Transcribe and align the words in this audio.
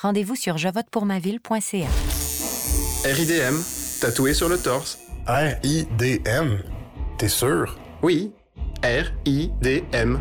rendez-vous 0.00 0.36
sur 0.36 0.58
jevotepourmaville.ca. 0.58 1.86
RIDM, 3.04 3.60
tatoué 4.00 4.34
sur 4.34 4.48
le 4.48 4.58
torse. 4.58 4.98
R-I-D-M? 5.26 6.58
T'es 7.18 7.28
sûr? 7.28 7.76
Oui, 8.02 8.32
R-I-D-M. 8.82 10.20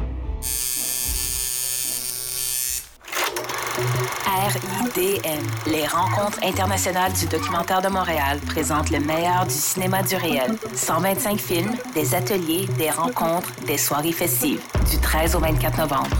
RIDM, 4.26 5.72
les 5.72 5.88
rencontres 5.88 6.40
internationales 6.44 7.12
du 7.14 7.26
documentaire 7.26 7.82
de 7.82 7.88
Montréal 7.88 8.40
présentent 8.40 8.92
le 8.92 9.00
meilleur 9.00 9.46
du 9.46 9.54
cinéma 9.54 10.04
du 10.04 10.16
réel. 10.16 10.58
125 10.74 11.40
films, 11.40 11.76
des 11.94 12.14
ateliers, 12.14 12.68
des 12.78 12.90
rencontres, 12.90 13.50
des 13.66 13.78
soirées 13.78 14.12
festives, 14.12 14.62
du 14.90 14.98
13 15.00 15.36
au 15.36 15.40
24 15.40 15.78
novembre. 15.80 16.18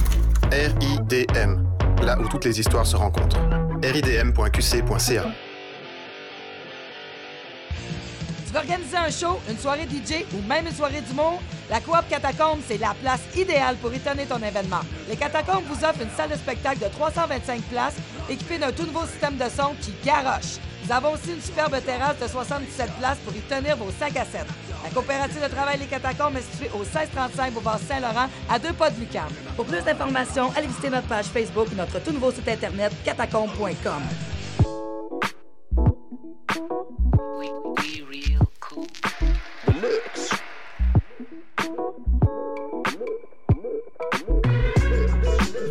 RIDM, 0.52 1.64
là 2.04 2.18
où 2.20 2.28
toutes 2.28 2.46
les 2.46 2.60
histoires 2.60 2.86
se 2.86 2.96
rencontrent. 2.96 3.40
ridm.qc.ca 3.82 5.26
Tu 8.46 8.54
veux 8.54 8.60
organiser 8.60 8.98
un 8.98 9.10
show, 9.10 9.40
une 9.50 9.58
soirée 9.58 9.88
DJ 9.90 10.26
ou 10.34 10.48
même 10.48 10.68
une 10.68 10.74
soirée 10.74 11.02
d'humour? 11.02 11.42
La 11.70 11.80
Coop 11.80 12.04
Catacombe, 12.10 12.60
c'est 12.68 12.78
la 12.78 12.94
place 13.02 13.22
idéale 13.36 13.78
pour 13.78 13.94
étonner 13.94 14.26
ton 14.26 14.38
événement. 14.38 14.82
Les 15.10 15.16
Catacombes 15.16 15.64
vous 15.68 15.84
offrent 15.86 16.02
une 16.02 16.16
salle 16.16 16.30
de 16.30 16.36
spectacle 16.36 16.80
de 16.80 16.88
325 16.88 17.62
places 17.64 17.96
équipée 18.30 18.58
d'un 18.58 18.72
tout 18.72 18.86
nouveau 18.86 19.06
système 19.06 19.38
de 19.38 19.46
son 19.50 19.74
qui 19.82 19.94
garoche. 20.06 20.60
Nous 20.86 20.92
avons 20.92 21.14
aussi 21.14 21.32
une 21.34 21.42
superbe 21.42 21.82
terrasse 21.86 22.20
de 22.20 22.28
77 22.28 22.92
places 23.00 23.18
pour 23.26 23.34
y 23.36 23.40
tenir 23.40 23.78
vos 23.78 23.92
5 23.98 24.18
à 24.18 24.26
7. 24.26 24.46
La 24.84 24.90
coopérative 24.90 25.42
de 25.42 25.48
travail 25.48 25.80
Les 25.80 25.86
Catacombes 25.86 26.36
est 26.36 26.52
située 26.52 26.70
au 26.74 26.80
1635 26.80 27.54
Boulevard 27.54 27.80
Saint-Laurent, 27.80 28.28
à 28.50 28.60
deux 28.60 28.74
pas 28.74 28.90
de 28.90 29.00
Lucam. 29.00 29.30
Pour 29.56 29.66
plus 29.66 29.82
d'informations, 29.82 30.52
allez 30.56 30.68
visiter 30.68 30.90
notre 30.90 31.08
page 31.08 31.26
Facebook 31.26 31.68
notre 31.76 32.04
tout 32.04 32.12
nouveau 32.12 32.32
site 32.32 32.48
internet 32.48 32.92
catacombe.com. 33.06 34.04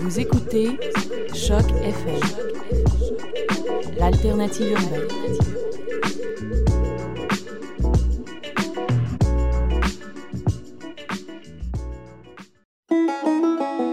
Vous 0.00 0.20
écoutez 0.20 0.78
Choc 1.34 1.64
FM, 1.82 2.20
l'alternative 3.98 4.72
urbaine. 4.72 6.71
Música 12.92 13.91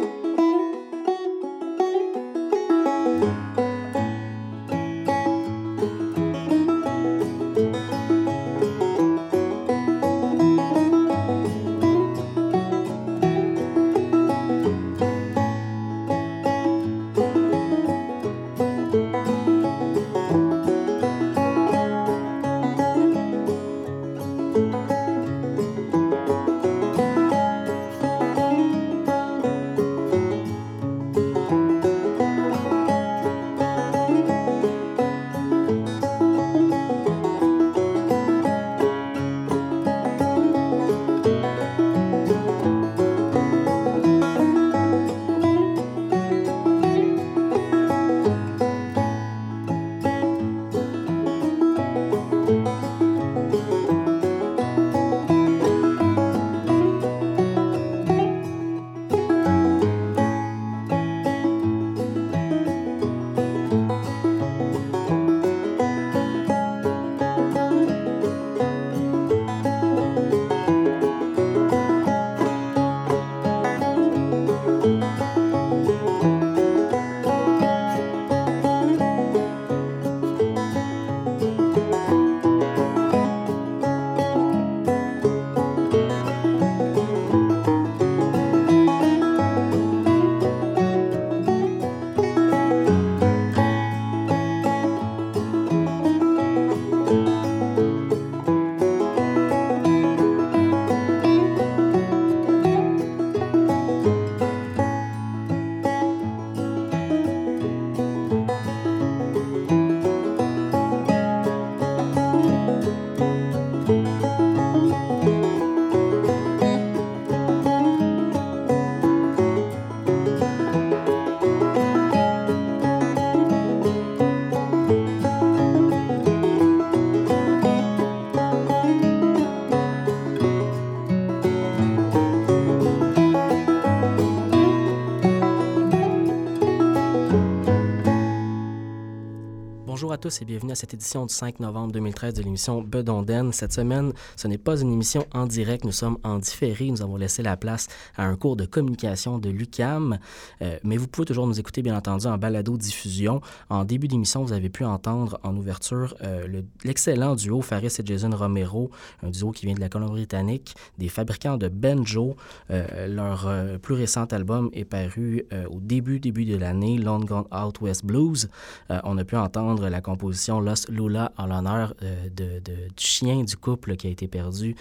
tous 140.19 140.41
et 140.41 140.45
bienvenue 140.45 140.73
à 140.73 140.75
cette 140.75 140.93
édition 140.93 141.25
du 141.25 141.33
5 141.33 141.61
novembre 141.61 141.93
2013 141.93 142.33
de 142.33 142.43
l'émission 142.43 142.81
Bedonden. 142.81 143.53
Cette 143.53 143.71
semaine, 143.71 144.11
ce 144.35 144.49
n'est 144.49 144.57
pas 144.57 144.81
une 144.81 144.91
émission 144.91 145.25
en 145.33 145.45
direct, 145.45 145.85
nous 145.85 145.93
sommes 145.93 146.17
en 146.25 146.39
différé. 146.39 146.89
Nous 146.91 147.01
avons 147.01 147.15
laissé 147.15 147.41
la 147.41 147.55
place 147.55 147.87
à 148.17 148.25
un 148.25 148.35
cours 148.35 148.57
de 148.57 148.65
communication 148.65 149.39
de 149.39 149.49
l'UCAM, 149.49 150.19
euh, 150.61 150.77
mais 150.83 150.97
vous 150.97 151.07
pouvez 151.07 151.25
toujours 151.25 151.47
nous 151.47 151.57
écouter, 151.57 151.81
bien 151.81 151.95
entendu, 151.95 152.25
en 152.27 152.37
balado-diffusion. 152.37 153.39
En 153.69 153.85
début 153.85 154.09
d'émission, 154.09 154.43
vous 154.43 154.51
avez 154.51 154.69
pu 154.69 154.83
entendre 154.83 155.39
en 155.43 155.55
ouverture 155.55 156.15
euh, 156.21 156.63
l'excellent 156.83 157.35
duo 157.35 157.61
Faris 157.61 157.95
et 157.99 158.05
Jason 158.05 158.31
Romero, 158.31 158.91
un 159.23 159.29
duo 159.29 159.51
qui 159.51 159.67
vient 159.67 159.75
de 159.75 159.79
la 159.79 159.89
Colombie-Britannique, 159.89 160.75
des 160.97 161.07
fabricants 161.07 161.55
de 161.55 161.69
banjo. 161.69 162.35
Euh, 162.71 163.07
leur 163.07 163.79
plus 163.79 163.93
récent 163.93 164.25
album 164.25 164.69
est 164.73 164.85
paru 164.85 165.45
au 165.71 165.79
début, 165.79 166.19
début 166.19 166.43
de 166.43 166.57
l'année, 166.57 166.97
Long 166.97 167.19
Gone 167.19 167.45
Out 167.53 167.79
West 167.79 168.05
Blues. 168.05 168.49
on 168.89 169.17
a 169.17 169.23
pu 169.23 169.37
entendre 169.37 169.87
la 169.87 170.01
composition 170.09 170.59
Los 170.59 170.89
Lula 170.89 171.31
en 171.37 171.47
l'honneur 171.47 171.93
de, 172.35 172.59
du 172.59 172.81
chien 172.97 173.43
du 173.43 173.55
couple 173.55 173.95
qui 173.95 174.07
a 174.07 174.09
été 174.09 174.27
perdu 174.27 174.75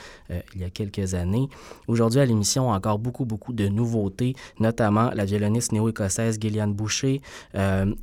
il 0.55 0.61
y 0.61 0.65
a 0.65 0.71
quelques 0.71 1.15
années. 1.15 1.49
Aujourd'hui 1.87 2.21
à 2.21 2.25
l'émission, 2.25 2.71
encore 2.71 2.99
beaucoup, 2.99 3.25
beaucoup 3.25 3.53
de 3.53 3.69
nouveautés, 3.69 4.35
notamment 4.59 5.11
la 5.15 5.25
violoniste 5.25 5.73
néo-écossaise 5.73 6.39
Gillian 6.41 6.69
Boucher, 6.69 7.21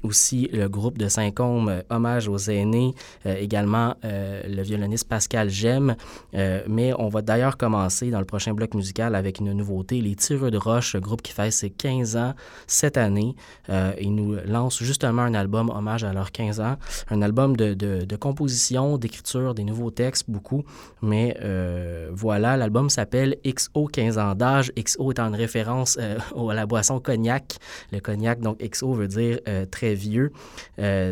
aussi 0.04 0.50
le 0.54 0.68
groupe 0.68 0.98
de 0.98 1.07
Saint-Côme 1.07 1.81
Hommage 1.89 2.27
aux 2.27 2.38
aînés, 2.38 2.94
également 3.25 3.95
le 4.04 4.62
violoniste 4.62 5.07
Pascal 5.07 5.50
Gemme. 5.50 5.95
mais 6.33 6.94
on 6.98 7.10
va 7.10 7.22
d'ailleurs 7.22 7.57
commencer 7.57 8.12
dans 8.12 8.19
le 8.19 8.25
prochain 8.25 8.54
bloc 8.54 8.74
musical 8.74 9.16
avec 9.16 9.39
une 9.39 9.54
nouveauté, 9.54 10.01
les 10.01 10.16
Tireux 10.16 10.51
de 10.51 10.57
Roche, 10.57 10.95
groupe 10.98 11.22
qui 11.22 11.31
fait 11.31 11.51
ses 11.51 11.69
15 11.69 12.18
ans 12.18 12.33
cette 12.68 12.98
année. 12.98 13.36
Euh, 13.69 13.94
ils 14.00 14.13
nous 14.13 14.36
lancent 14.45 14.83
justement 14.83 15.24
un 15.24 15.33
album 15.33 15.69
hommage 15.69 16.04
à 16.04 16.13
leurs 16.13 16.31
15 16.31 16.60
ans, 16.60 16.77
album 17.21 17.56
de, 17.56 17.73
de, 17.73 18.15
composition, 18.15 18.97
d'écriture, 18.97 19.53
des 19.53 19.63
nouveaux 19.63 19.91
textes, 19.91 20.29
beaucoup. 20.29 20.63
Mais 21.01 21.38
euh, 21.41 22.09
voilà, 22.13 22.57
l'album 22.57 22.89
s'appelle 22.89 23.38
XO 23.45 23.85
15 23.85 24.17
ans 24.17 24.35
d'âge. 24.35 24.71
XO 24.77 25.12
étant 25.12 25.27
une 25.27 25.35
référence 25.35 25.97
euh, 26.00 26.17
à 26.50 26.53
la 26.53 26.65
boisson 26.65 27.00
cognac. 27.00 27.57
Le 27.91 28.00
cognac, 28.00 28.39
donc 28.39 28.59
XO 28.59 28.94
veut 28.94 29.07
dire 29.07 29.39
très 29.71 29.94
vieux. 29.95 30.31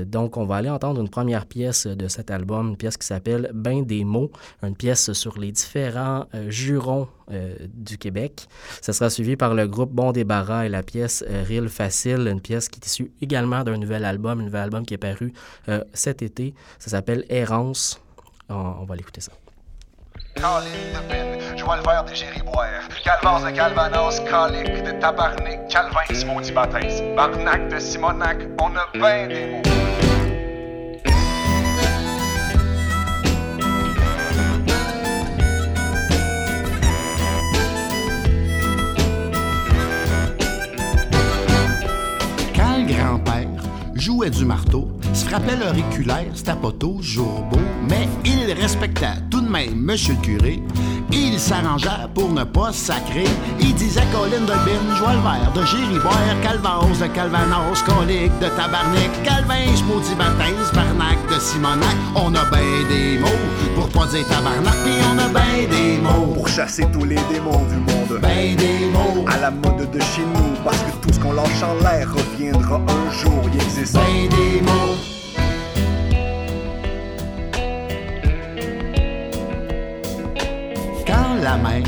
donc 0.05 0.37
on 0.37 0.45
va 0.45 0.55
aller 0.57 0.69
entendre 0.69 1.01
une 1.01 1.09
première 1.09 1.45
pièce 1.45 1.87
de 1.87 2.07
cet 2.07 2.31
album, 2.31 2.69
une 2.69 2.77
pièce 2.77 2.97
qui 2.97 3.05
s'appelle 3.05 3.51
Bain 3.53 3.81
des 3.81 4.03
mots, 4.03 4.31
une 4.61 4.75
pièce 4.75 5.13
sur 5.13 5.37
les 5.37 5.51
différents 5.51 6.25
jurons 6.47 7.07
euh, 7.31 7.55
du 7.73 7.97
Québec. 7.97 8.47
Ça 8.81 8.93
sera 8.93 9.09
suivi 9.09 9.35
par 9.35 9.53
le 9.53 9.67
groupe 9.67 9.91
Bon 9.91 10.11
Débarras 10.11 10.65
et 10.65 10.69
la 10.69 10.83
pièce 10.83 11.23
euh, 11.29 11.43
Rille 11.47 11.69
Facile, 11.69 12.27
une 12.27 12.41
pièce 12.41 12.67
qui 12.67 12.79
est 12.79 12.85
issue 12.85 13.11
également 13.21 13.63
d'un 13.63 13.77
nouvel 13.77 14.05
album, 14.05 14.41
un 14.41 14.43
nouvel 14.43 14.61
album 14.63 14.85
qui 14.85 14.93
est 14.93 14.97
paru 14.97 15.33
euh, 15.69 15.83
cet 15.93 16.21
été. 16.21 16.53
Ça 16.79 16.89
s'appelle 16.89 17.25
Errance. 17.29 17.99
On, 18.49 18.83
va 18.83 18.95
l'écouter 18.95 19.21
ça. 19.21 19.31
Caline 20.35 20.71
de 20.93 21.09
Ben, 21.09 21.57
je 21.57 21.63
vois 21.63 21.77
le 21.77 21.83
verre 21.83 22.03
des 22.03 22.15
gériboires. 22.15 22.87
Calvas 23.03 23.49
de 23.49 23.55
Calvanos, 23.55 24.19
calique 24.19 24.83
de 24.83 24.99
tabarnak, 24.99 25.69
Calvin, 25.69 26.13
Smoothie 26.13 26.51
Baptiste. 26.51 27.03
Barnac 27.15 27.69
de 27.69 27.79
Simonac, 27.79 28.37
on 28.59 28.75
a 28.75 28.87
ben 28.99 29.29
des 29.29 29.45
mots. 29.47 29.82
Jouait 44.03 44.29
du 44.29 44.43
marteau, 44.43 44.89
se 45.13 45.23
frappait 45.23 45.55
l'auriculaire, 45.55 46.27
c'était 46.33 46.55
pas 46.55 46.73
toujours 46.73 47.41
beau, 47.43 47.59
mais 47.87 48.09
il 48.25 48.51
respectait 48.51 49.21
tout 49.31 49.39
de 49.39 49.47
même 49.47 49.75
Monsieur 49.75 50.15
le 50.15 50.19
curé. 50.21 50.61
Il 51.33 51.39
s'arrangea 51.39 52.07
pour 52.13 52.31
ne 52.31 52.43
pas 52.43 52.71
sacrer. 52.71 53.25
Il 53.59 53.73
disait 53.73 54.05
Colline 54.13 54.45
de 54.45 54.53
Bin, 54.53 54.95
joie 54.95 55.13
le 55.13 55.21
verre 55.21 55.51
de 55.55 55.65
Gériboire, 55.65 56.13
Calvas 56.43 56.99
de 57.01 57.07
Calvanos, 57.07 57.81
Colique 57.81 58.37
de 58.37 58.49
Tabarnak, 58.49 59.09
Calvin, 59.23 59.65
maudit 59.87 60.13
Baptiste, 60.13 60.75
Barnac 60.75 61.17
de 61.31 61.39
Simonac. 61.39 61.95
On 62.13 62.35
a 62.35 62.45
ben 62.51 62.87
des 62.87 63.17
mots 63.17 63.27
pour 63.73 63.89
pas 63.89 64.05
dire 64.11 64.27
Tabarnak, 64.27 64.75
puis 64.83 64.93
on 65.11 65.17
a 65.17 65.27
ben 65.29 65.67
des 65.71 65.97
mots 65.97 66.35
pour 66.35 66.47
chasser 66.47 66.85
tous 66.93 67.03
les 67.03 67.19
démons 67.33 67.65
du 67.65 67.77
monde. 67.77 68.19
Ben 68.21 68.55
des 68.55 68.91
mots 68.93 69.25
à 69.25 69.39
la 69.39 69.49
mode 69.49 69.89
de 69.89 69.99
chez 69.99 70.21
nous, 70.35 70.53
parce 70.63 70.77
que 70.83 70.91
tout 71.01 71.13
ce 71.13 71.19
qu'on 71.19 71.33
lâche 71.33 71.63
en 71.63 71.83
l'air 71.83 72.13
reviendra 72.13 72.75
un 72.75 73.11
jour. 73.11 73.41
Il 73.51 73.55
existe 73.59 73.95
ben 73.95 74.29
des 74.29 74.61
mots. 74.61 75.22
La 81.43 81.57
mère 81.57 81.83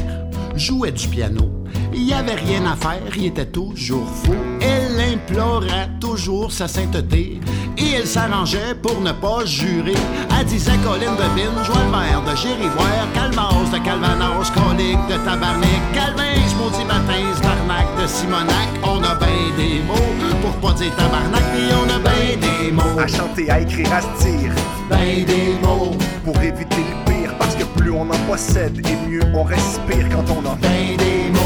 jouait 0.55 0.91
du 0.91 1.07
piano. 1.07 1.49
Il 1.93 2.03
y 2.03 2.13
avait 2.13 2.35
rien 2.35 2.65
à 2.65 2.75
faire, 2.75 3.15
il 3.15 3.27
était 3.27 3.45
toujours 3.45 4.07
fou. 4.07 4.35
Elle 4.59 5.13
implorait 5.13 5.89
toujours 6.01 6.51
sa 6.51 6.67
sainteté 6.67 7.39
et 7.77 7.91
elle 7.97 8.05
s'arrangeait 8.05 8.75
pour 8.81 8.99
ne 8.99 9.13
pas 9.13 9.45
jurer. 9.45 9.95
Elle 10.37 10.45
disait 10.45 10.77
Colline 10.83 11.15
de 11.15 11.27
Bin, 11.35 11.63
joie 11.63 11.83
le 11.85 11.91
verre 11.91 12.21
de 12.29 12.35
Gériboire, 12.35 13.07
Calmas 13.13 13.69
de 13.71 13.77
Calvanos, 13.83 14.51
Colique 14.51 15.07
de 15.07 15.15
Tabarnak, 15.23 15.83
Calvin, 15.93 16.35
Maudit 16.57 16.85
Baptiste, 16.85 17.41
Barnac 17.41 17.87
de 18.01 18.07
Simonac. 18.07 18.69
On 18.83 19.01
a 19.03 19.15
bien 19.15 19.55
des 19.57 19.81
mots 19.83 20.41
pour 20.41 20.51
pas 20.69 20.77
dire 20.77 20.93
tabarnak, 20.95 21.43
et 21.55 21.73
on 21.73 21.89
a 21.95 21.99
bien 21.99 22.37
des 22.45 22.71
mots. 22.71 22.99
À 22.99 23.07
chanter, 23.07 23.49
à 23.49 23.61
écrire, 23.61 23.91
à 23.93 24.01
se 24.01 24.25
dire. 24.25 24.51
Ben 24.89 25.23
des 25.25 25.57
mots 25.61 25.95
pour 26.25 26.35
éviter 26.41 26.83
le 27.07 27.14
on 28.05 28.13
en 28.13 28.31
possède 28.31 28.77
et 28.87 29.09
mieux 29.09 29.21
on 29.33 29.43
respire 29.43 30.09
quand 30.09 30.25
on 30.31 30.45
en 30.45 30.57
fait 30.57 30.97
des 30.97 31.29
mots. 31.31 31.39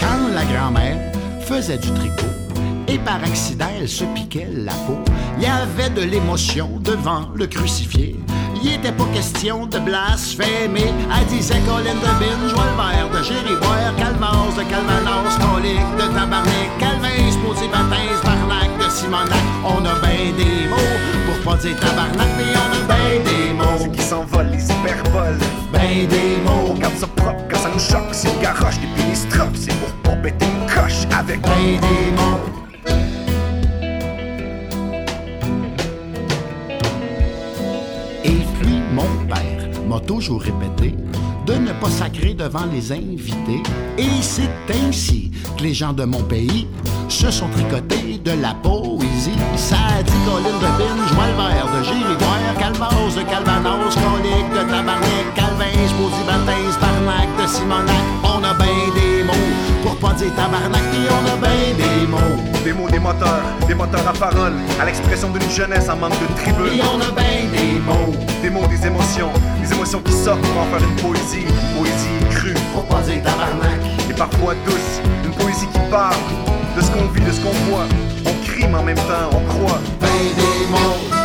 Quand 0.00 0.34
la 0.34 0.44
grand-mère 0.44 0.96
faisait 1.40 1.78
du 1.78 1.90
tricot, 1.92 2.14
et 2.88 2.98
par 2.98 3.22
accident 3.22 3.66
elle 3.78 3.88
se 3.88 4.04
piquait 4.04 4.48
la 4.54 4.72
peau. 4.72 4.98
Il 5.36 5.44
y 5.44 5.46
avait 5.46 5.90
de 5.90 6.02
l'émotion 6.02 6.70
devant 6.80 7.28
le 7.34 7.46
crucifié. 7.46 8.16
Il 8.62 8.74
était 8.74 8.92
pas 8.92 9.04
question 9.14 9.66
de 9.66 9.78
blasphémer. 9.78 10.92
Elle 11.14 11.26
disait 11.26 11.60
Colin 11.66 11.94
de 11.94 12.12
Bin, 12.18 12.48
joie 12.48 12.64
le 12.64 12.76
verre 12.76 13.10
de 13.10 13.22
Gériboire, 13.22 13.94
Calmas 13.96 14.54
de 14.56 14.62
Calvanos, 14.64 15.36
Colique 15.38 15.96
de 15.96 16.12
Tabarnak, 16.14 16.70
Calvin, 16.78 17.30
Sposé 17.30 17.68
Baptiste, 17.68 18.24
Barnac 18.24 18.70
de 18.78 18.90
Simonac. 18.90 19.38
On 19.64 19.84
a 19.84 19.94
ben 20.00 20.34
des 20.36 20.68
mots 20.68 20.76
pour 21.26 21.52
pas 21.52 21.58
dire 21.60 21.76
tabarnak, 21.76 22.28
mais 22.36 22.52
on 22.54 22.70
a 22.76 22.88
ben 22.88 23.22
des 23.24 23.52
mots. 23.54 23.92
Qui 23.92 24.02
s'envolent, 24.02 24.50
les 24.50 24.64
hyperboles. 24.64 25.38
Ben 25.72 26.06
des 26.08 26.42
mots. 26.44 26.70
On 26.70 26.74
garde 26.74 26.96
ça 26.96 27.06
propre 27.06 27.42
quand 27.50 27.58
ça 27.58 27.70
nous 27.72 27.78
choque. 27.78 28.12
C'est 28.12 28.32
une 28.32 28.40
garoche, 28.40 28.78
des 28.80 28.88
pénistrophes. 29.00 29.54
C'est 29.54 29.74
pour 29.78 29.92
pas 30.02 30.16
péter 30.16 30.46
une 30.46 30.66
coche 30.66 31.06
avec 31.16 31.40
ben 31.42 31.80
des 31.80 32.10
mots. 32.16 32.67
M'a 39.88 40.00
toujours 40.00 40.42
répété 40.42 40.94
de 41.46 41.54
ne 41.54 41.72
pas 41.72 41.88
sacrer 41.88 42.34
devant 42.34 42.66
les 42.70 42.92
invités. 42.92 43.62
Et 43.96 44.20
c'est 44.20 44.50
ainsi 44.86 45.30
que 45.56 45.62
les 45.62 45.72
gens 45.72 45.94
de 45.94 46.04
mon 46.04 46.22
pays 46.22 46.66
se 47.08 47.30
sont 47.30 47.48
tricotés 47.48 48.20
de 48.22 48.32
la 48.42 48.52
poésie. 48.54 49.38
Ça 49.56 50.02
dit 50.04 50.12
Colline 50.26 50.58
de 50.60 50.70
Bin, 50.78 50.96
joie 51.08 51.26
le 51.26 51.36
verre 51.36 51.68
de 51.74 51.84
Gérigoire, 51.84 52.54
Calvas 52.58 53.14
de 53.16 53.22
Calvanos, 53.22 53.94
Colique 53.94 54.50
de 54.52 54.70
Tabarnak, 54.70 55.34
Calvin, 55.34 55.88
Spousi 55.88 56.22
Baptiste, 56.26 56.80
Barnac 56.80 57.28
de 57.40 57.46
Simonac. 57.46 58.04
On 58.24 58.44
a 58.44 58.54
bien 58.54 58.66
des 58.94 59.17
pas 60.00 60.12
dire 60.14 60.34
tabarnak, 60.34 60.82
et 60.94 61.08
on 61.10 61.26
a 61.26 61.36
bien 61.36 61.74
des 61.76 62.06
mots. 62.06 62.18
Des 62.64 62.72
mots, 62.72 62.88
des 62.88 62.98
moteurs, 62.98 63.42
des 63.66 63.74
moteurs 63.74 64.06
à 64.08 64.12
parole, 64.12 64.52
à 64.80 64.84
l'expression 64.84 65.30
d'une 65.30 65.50
jeunesse 65.50 65.88
en 65.88 65.96
manque 65.96 66.12
de 66.12 66.34
tribune. 66.40 66.78
Et 66.78 66.82
on 66.82 67.00
a 67.00 67.10
bien 67.12 67.50
des 67.50 67.78
mots. 67.80 68.14
Des 68.42 68.50
mots, 68.50 68.66
des 68.66 68.86
émotions, 68.86 69.30
des 69.60 69.72
émotions 69.72 70.00
qui 70.00 70.12
sortent 70.12 70.40
pour 70.40 70.62
en 70.62 70.66
faire 70.66 70.86
une 70.86 70.96
poésie, 70.96 71.46
une 71.46 71.78
poésie 71.78 72.30
crue. 72.30 72.54
Pour 72.72 72.84
pas 72.84 73.00
dire 73.02 73.22
tabarnak. 73.22 73.80
Et 74.08 74.14
parfois 74.14 74.54
douce, 74.64 75.00
une 75.24 75.32
poésie 75.32 75.66
qui 75.66 75.80
parle 75.90 76.14
de 76.76 76.80
ce 76.80 76.90
qu'on 76.90 77.06
vit, 77.08 77.20
de 77.20 77.32
ce 77.32 77.40
qu'on 77.40 77.70
voit. 77.70 77.86
On 78.26 78.46
crie, 78.46 78.66
mais 78.68 78.78
en 78.78 78.84
même 78.84 78.96
temps, 78.96 79.30
on 79.32 79.40
croit. 79.52 79.80
Ben 80.00 80.08
des 80.08 80.70
mots. 80.70 81.17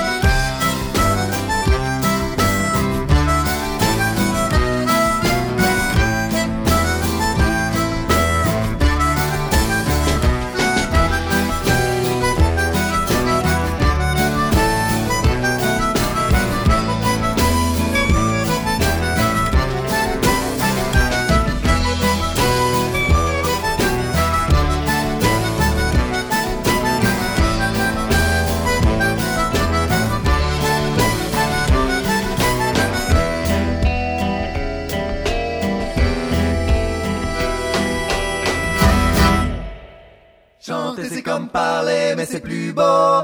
C'est 40.63 41.21
comme 41.23 41.49
parler, 41.49 42.13
mais 42.15 42.25
c'est 42.25 42.39
plus 42.39 42.71
beau. 42.73 43.21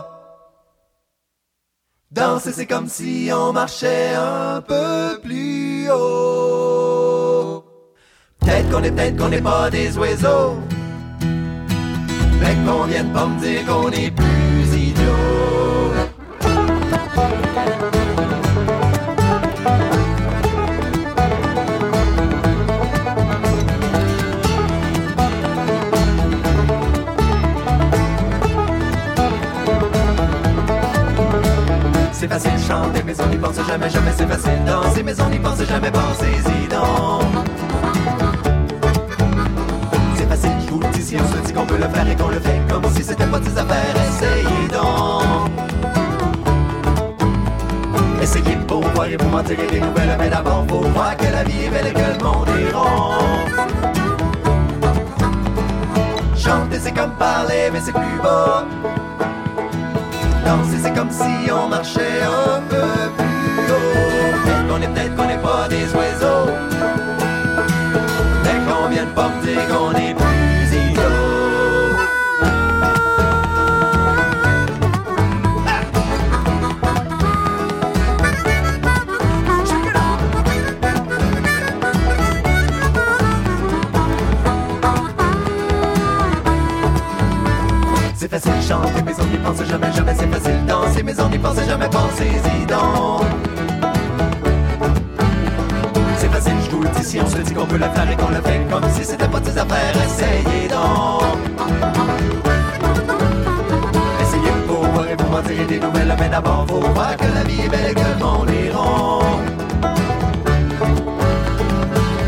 Danser, 2.12 2.52
c'est 2.52 2.66
comme 2.66 2.90
si 2.90 3.30
on 3.34 3.54
marchait 3.54 4.14
un 4.16 4.62
peu 4.62 5.20
plus 5.24 5.90
haut. 5.92 7.64
Peut-être 8.40 8.70
qu'on 8.72 8.84
est, 8.84 8.92
peut-être 8.92 9.18
qu'on 9.18 9.30
n'est 9.30 9.42
pas 9.42 9.70
des 9.70 9.98
oiseaux. 9.98 10.58
Mais 12.42 12.56
qu'on 12.66 12.84
vienne 12.86 13.14
pas 13.14 13.28
me 13.28 13.40
dire 13.40 13.66
qu'on 13.66 13.92
est 13.92 14.12
plus 14.12 14.76
idiots. 14.76 16.10
C'est 32.20 32.28
facile 32.28 32.52
chanter, 32.68 33.02
mais 33.06 33.16
on 33.22 33.28
n'y 33.28 33.38
pense 33.38 33.56
jamais, 33.66 33.90
jamais 33.90 34.12
c'est 34.14 34.28
facile 34.28 34.66
danser, 34.66 35.04
mais 35.04 35.22
on 35.22 35.30
n'y 35.30 35.40
pense 35.40 35.64
jamais, 35.64 35.90
pensez-y 35.90 36.68
donc. 36.68 37.48
C'est 40.18 40.28
facile, 40.28 40.52
je 40.66 40.70
vous 40.70 40.82
le 40.82 40.88
dis, 40.90 41.02
si 41.02 41.16
on 41.16 41.26
se 41.26 41.48
dit 41.48 41.54
qu'on 41.54 41.66
peut 41.66 41.78
le 41.78 41.88
faire 41.88 42.10
et 42.10 42.16
qu'on 42.18 42.28
le 42.28 42.42
fait 42.42 42.60
comme 42.70 42.84
si 42.94 43.04
c'était 43.06 43.26
pas 43.26 43.40
des 43.40 43.58
affaires, 43.58 43.96
essayez 44.10 44.68
donc. 44.70 45.50
Essayez 48.22 48.58
pour 48.68 48.82
voir 48.82 49.08
et 49.08 49.16
vous 49.16 49.30
mentirez 49.30 49.68
des 49.68 49.80
nouvelles, 49.80 50.18
mais 50.20 50.30
d'abord 50.30 50.66
faut 50.68 50.82
voir 50.90 51.16
que 51.16 51.24
la 51.24 51.46
vie 51.46 51.68
est 51.68 51.70
belle 51.70 51.88
et 51.88 51.94
que 51.94 52.00
le 52.00 52.22
monde 52.22 52.50
est 52.50 52.74
rond. 52.76 53.14
Chanter 56.36 56.80
c'est 56.82 56.92
comme 56.92 57.12
parler, 57.12 57.70
mais 57.72 57.80
c'est 57.80 57.94
plus 57.94 58.20
beau. 58.22 59.09
Danser 60.50 60.80
c'est 60.82 60.96
comme 60.96 61.12
si 61.12 61.52
on 61.52 61.70
marchait 61.70 62.24
un 62.24 62.60
peu 62.62 62.82
plus 63.18 63.72
haut. 63.72 64.34
Peut-être 64.44 64.68
qu'on 64.68 64.82
est, 64.82 64.88
peut-être 64.88 65.16
qu'on 65.16 65.28
n'est 65.28 65.38
pas 65.38 65.68
des 65.70 65.86
oiseaux. 65.94 66.09
Mais 91.04 91.20
on 91.20 91.30
n'y 91.30 91.38
pense 91.38 91.64
jamais, 91.66 91.90
pensez-y 91.90 92.66
donc. 92.66 93.24
C'est 96.18 96.30
facile, 96.30 96.54
je 96.66 96.70
vous 96.72 96.82
le 96.82 96.90
si 97.02 97.20
on 97.20 97.28
se 97.28 97.38
dit 97.38 97.54
qu'on 97.54 97.66
peut 97.66 97.78
le 97.78 97.86
faire 97.86 98.10
et 98.12 98.16
qu'on 98.16 98.30
le 98.30 98.42
fait 98.42 98.62
comme 98.70 98.84
si 98.92 99.04
c'était 99.04 99.28
pas 99.28 99.40
tes 99.40 99.58
affaires, 99.58 99.96
essayez 100.06 100.68
donc. 100.68 101.24
Essayez 104.22 104.52
pour 104.68 104.84
voir 104.86 105.08
et 105.08 105.16
vous 105.16 105.30
m'en 105.30 105.42
direz 105.42 105.66
des 105.66 105.80
nouvelles, 105.80 106.16
mais 106.20 106.30
d'abord 106.30 106.66
faut 106.68 106.80
voir 106.80 107.16
que 107.18 107.26
la 107.34 107.44
vie 107.44 107.62
est 107.62 107.70
belle 107.70 107.94
que 107.94 108.00
le 108.00 108.24
monde 108.24 108.50
est 108.50 108.72
rond. 108.72 109.22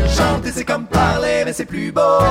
Chanter 0.08 0.52
c'est 0.52 0.64
comme 0.64 0.86
parler, 0.86 1.42
mais 1.44 1.52
c'est 1.52 1.66
plus 1.66 1.92
beau. 1.92 2.22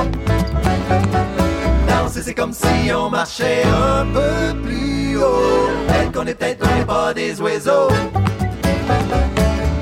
C'est 2.32 2.40
comme 2.40 2.54
si 2.54 2.90
on 2.96 3.10
marchait 3.10 3.62
un 3.62 4.06
peu 4.06 4.58
plus 4.62 5.18
haut. 5.18 5.68
Peut-être 5.86 6.12
qu'on 6.12 6.26
est, 6.26 6.34
peut-être 6.34 6.76
n'est 6.78 6.84
pas 6.86 7.12
des 7.12 7.38
oiseaux. 7.42 7.90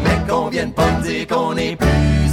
Mais 0.03 0.29
qu'on 0.29 0.49
vienne 0.49 0.73
pas 0.73 0.91
me 0.91 1.01
dire 1.01 1.29
qu'on 1.29 1.57
est 1.57 1.77
plus 1.77 2.30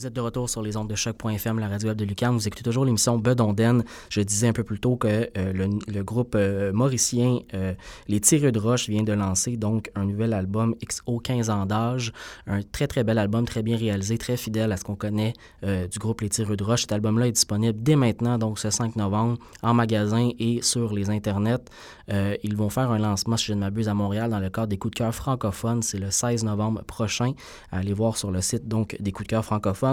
Vous 0.00 0.06
êtes 0.06 0.14
de 0.14 0.20
retour 0.22 0.48
sur 0.48 0.62
les 0.62 0.78
ondes 0.78 0.88
de 0.88 0.94
choc.fm, 0.94 1.58
la 1.58 1.68
radio 1.68 1.88
web 1.88 1.98
de 1.98 2.06
Lucam. 2.06 2.34
Vous 2.34 2.48
écoutez 2.48 2.62
toujours 2.62 2.86
l'émission 2.86 3.18
Bedonden. 3.18 3.84
Je 4.08 4.22
disais 4.22 4.48
un 4.48 4.54
peu 4.54 4.64
plus 4.64 4.80
tôt 4.80 4.96
que 4.96 5.28
euh, 5.36 5.68
le, 5.86 6.02
groupe 6.02 6.36
euh, 6.36 6.72
mauricien 6.72 7.40
euh, 7.52 7.74
Les 8.08 8.18
Tireux 8.18 8.50
de 8.50 8.58
Roche 8.58 8.88
vient 8.88 9.02
de 9.02 9.12
lancer 9.12 9.58
donc 9.58 9.90
un 9.94 10.06
nouvel 10.06 10.32
album 10.32 10.74
XO 10.82 11.18
15 11.18 11.50
ans 11.50 11.66
d'âge. 11.66 12.14
Un 12.46 12.62
très 12.62 12.86
très 12.86 13.04
bel 13.04 13.18
album, 13.18 13.44
très 13.44 13.62
bien 13.62 13.76
réalisé, 13.76 14.16
très 14.16 14.38
fidèle 14.38 14.72
à 14.72 14.78
ce 14.78 14.84
qu'on 14.84 14.96
connaît 14.96 15.34
du 15.62 15.98
groupe 15.98 16.22
Les 16.22 16.30
Tireux 16.30 16.56
de 16.56 16.64
Roche. 16.64 16.80
Cet 16.80 16.92
album-là 16.92 17.26
est 17.26 17.32
disponible 17.32 17.78
dès 17.82 17.96
maintenant, 17.96 18.38
donc 18.38 18.58
ce 18.58 18.70
5 18.70 18.96
novembre, 18.96 19.36
en 19.62 19.74
magasin 19.74 20.30
et 20.38 20.62
sur 20.62 20.94
les 20.94 21.10
internets. 21.10 21.66
Ils 22.08 22.56
vont 22.56 22.70
faire 22.70 22.90
un 22.90 22.98
lancement, 22.98 23.36
si 23.36 23.46
je 23.46 23.52
ne 23.52 23.60
m'abuse, 23.60 23.90
à 23.90 23.94
Montréal 23.94 24.30
dans 24.30 24.40
le 24.40 24.48
cadre 24.48 24.68
des 24.68 24.78
coups 24.78 24.92
de 24.94 24.98
cœur 25.00 25.14
francophones. 25.14 25.82
C'est 25.82 25.98
le 25.98 26.10
16 26.10 26.44
novembre 26.44 26.84
prochain. 26.84 27.32
Allez 27.70 27.92
voir 27.92 28.16
sur 28.16 28.30
le 28.30 28.40
site 28.40 28.66
donc 28.66 28.96
des 28.98 29.12
coups 29.12 29.26
de 29.26 29.30
cœur 29.32 29.44
francophones. 29.44 29.89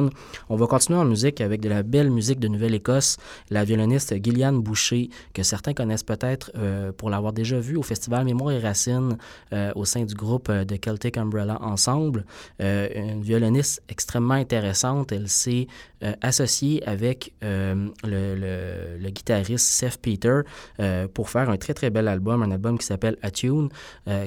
On 0.49 0.55
va 0.55 0.67
continuer 0.67 0.99
en 0.99 1.05
musique 1.05 1.41
avec 1.41 1.61
de 1.61 1.69
la 1.69 1.83
belle 1.83 2.09
musique 2.09 2.39
de 2.39 2.47
Nouvelle-Écosse. 2.47 3.17
La 3.49 3.63
violoniste 3.63 4.13
Gilliane 4.23 4.61
Boucher, 4.61 5.09
que 5.33 5.43
certains 5.43 5.73
connaissent 5.73 6.03
peut-être 6.03 6.51
euh, 6.55 6.91
pour 6.91 7.09
l'avoir 7.09 7.33
déjà 7.33 7.59
vue 7.59 7.77
au 7.77 7.83
festival 7.83 8.25
Mémoire 8.25 8.51
et 8.53 8.59
Racines 8.59 9.17
euh, 9.53 9.71
au 9.75 9.85
sein 9.85 10.03
du 10.03 10.15
groupe 10.15 10.49
euh, 10.49 10.65
de 10.65 10.75
Celtic 10.75 11.17
Umbrella 11.17 11.57
Ensemble. 11.61 12.25
Une 12.59 13.21
violoniste 13.21 13.81
extrêmement 13.89 14.33
intéressante. 14.35 15.11
Elle 15.11 15.29
sait 15.29 15.67
euh, 16.03 16.13
associé 16.21 16.87
avec 16.87 17.33
euh, 17.43 17.89
le, 18.03 19.09
guitariste 19.09 19.65
Seth 19.65 19.99
Peter 19.99 20.41
euh, 20.79 21.07
pour 21.07 21.29
faire 21.29 21.49
un 21.49 21.57
très 21.57 21.73
très 21.73 21.89
bel 21.89 22.07
album, 22.07 22.43
un 22.43 22.51
album 22.51 22.77
qui 22.77 22.85
s'appelle 22.85 23.17
Attune, 23.21 23.69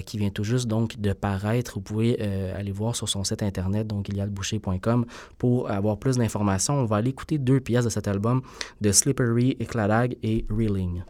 qui 0.04 0.18
vient 0.18 0.30
tout 0.30 0.44
juste 0.44 0.66
donc 0.66 0.98
de 0.98 1.12
paraître. 1.12 1.74
Vous 1.74 1.80
pouvez 1.80 2.20
aller 2.54 2.72
voir 2.72 2.96
sur 2.96 3.08
son 3.08 3.24
site 3.24 3.42
internet, 3.42 3.86
donc 3.86 4.08
iliadboucher.com, 4.08 5.06
pour 5.38 5.70
avoir 5.70 5.98
plus 5.98 6.16
d'informations. 6.16 6.74
On 6.74 6.84
va 6.84 6.96
aller 6.96 7.10
écouter 7.10 7.38
deux 7.38 7.60
pièces 7.60 7.84
de 7.84 7.90
cet 7.90 8.08
album, 8.08 8.42
de 8.80 8.92
Slippery, 8.92 9.56
Ecladag 9.60 10.16
et 10.22 10.44
Reeling. 10.50 11.02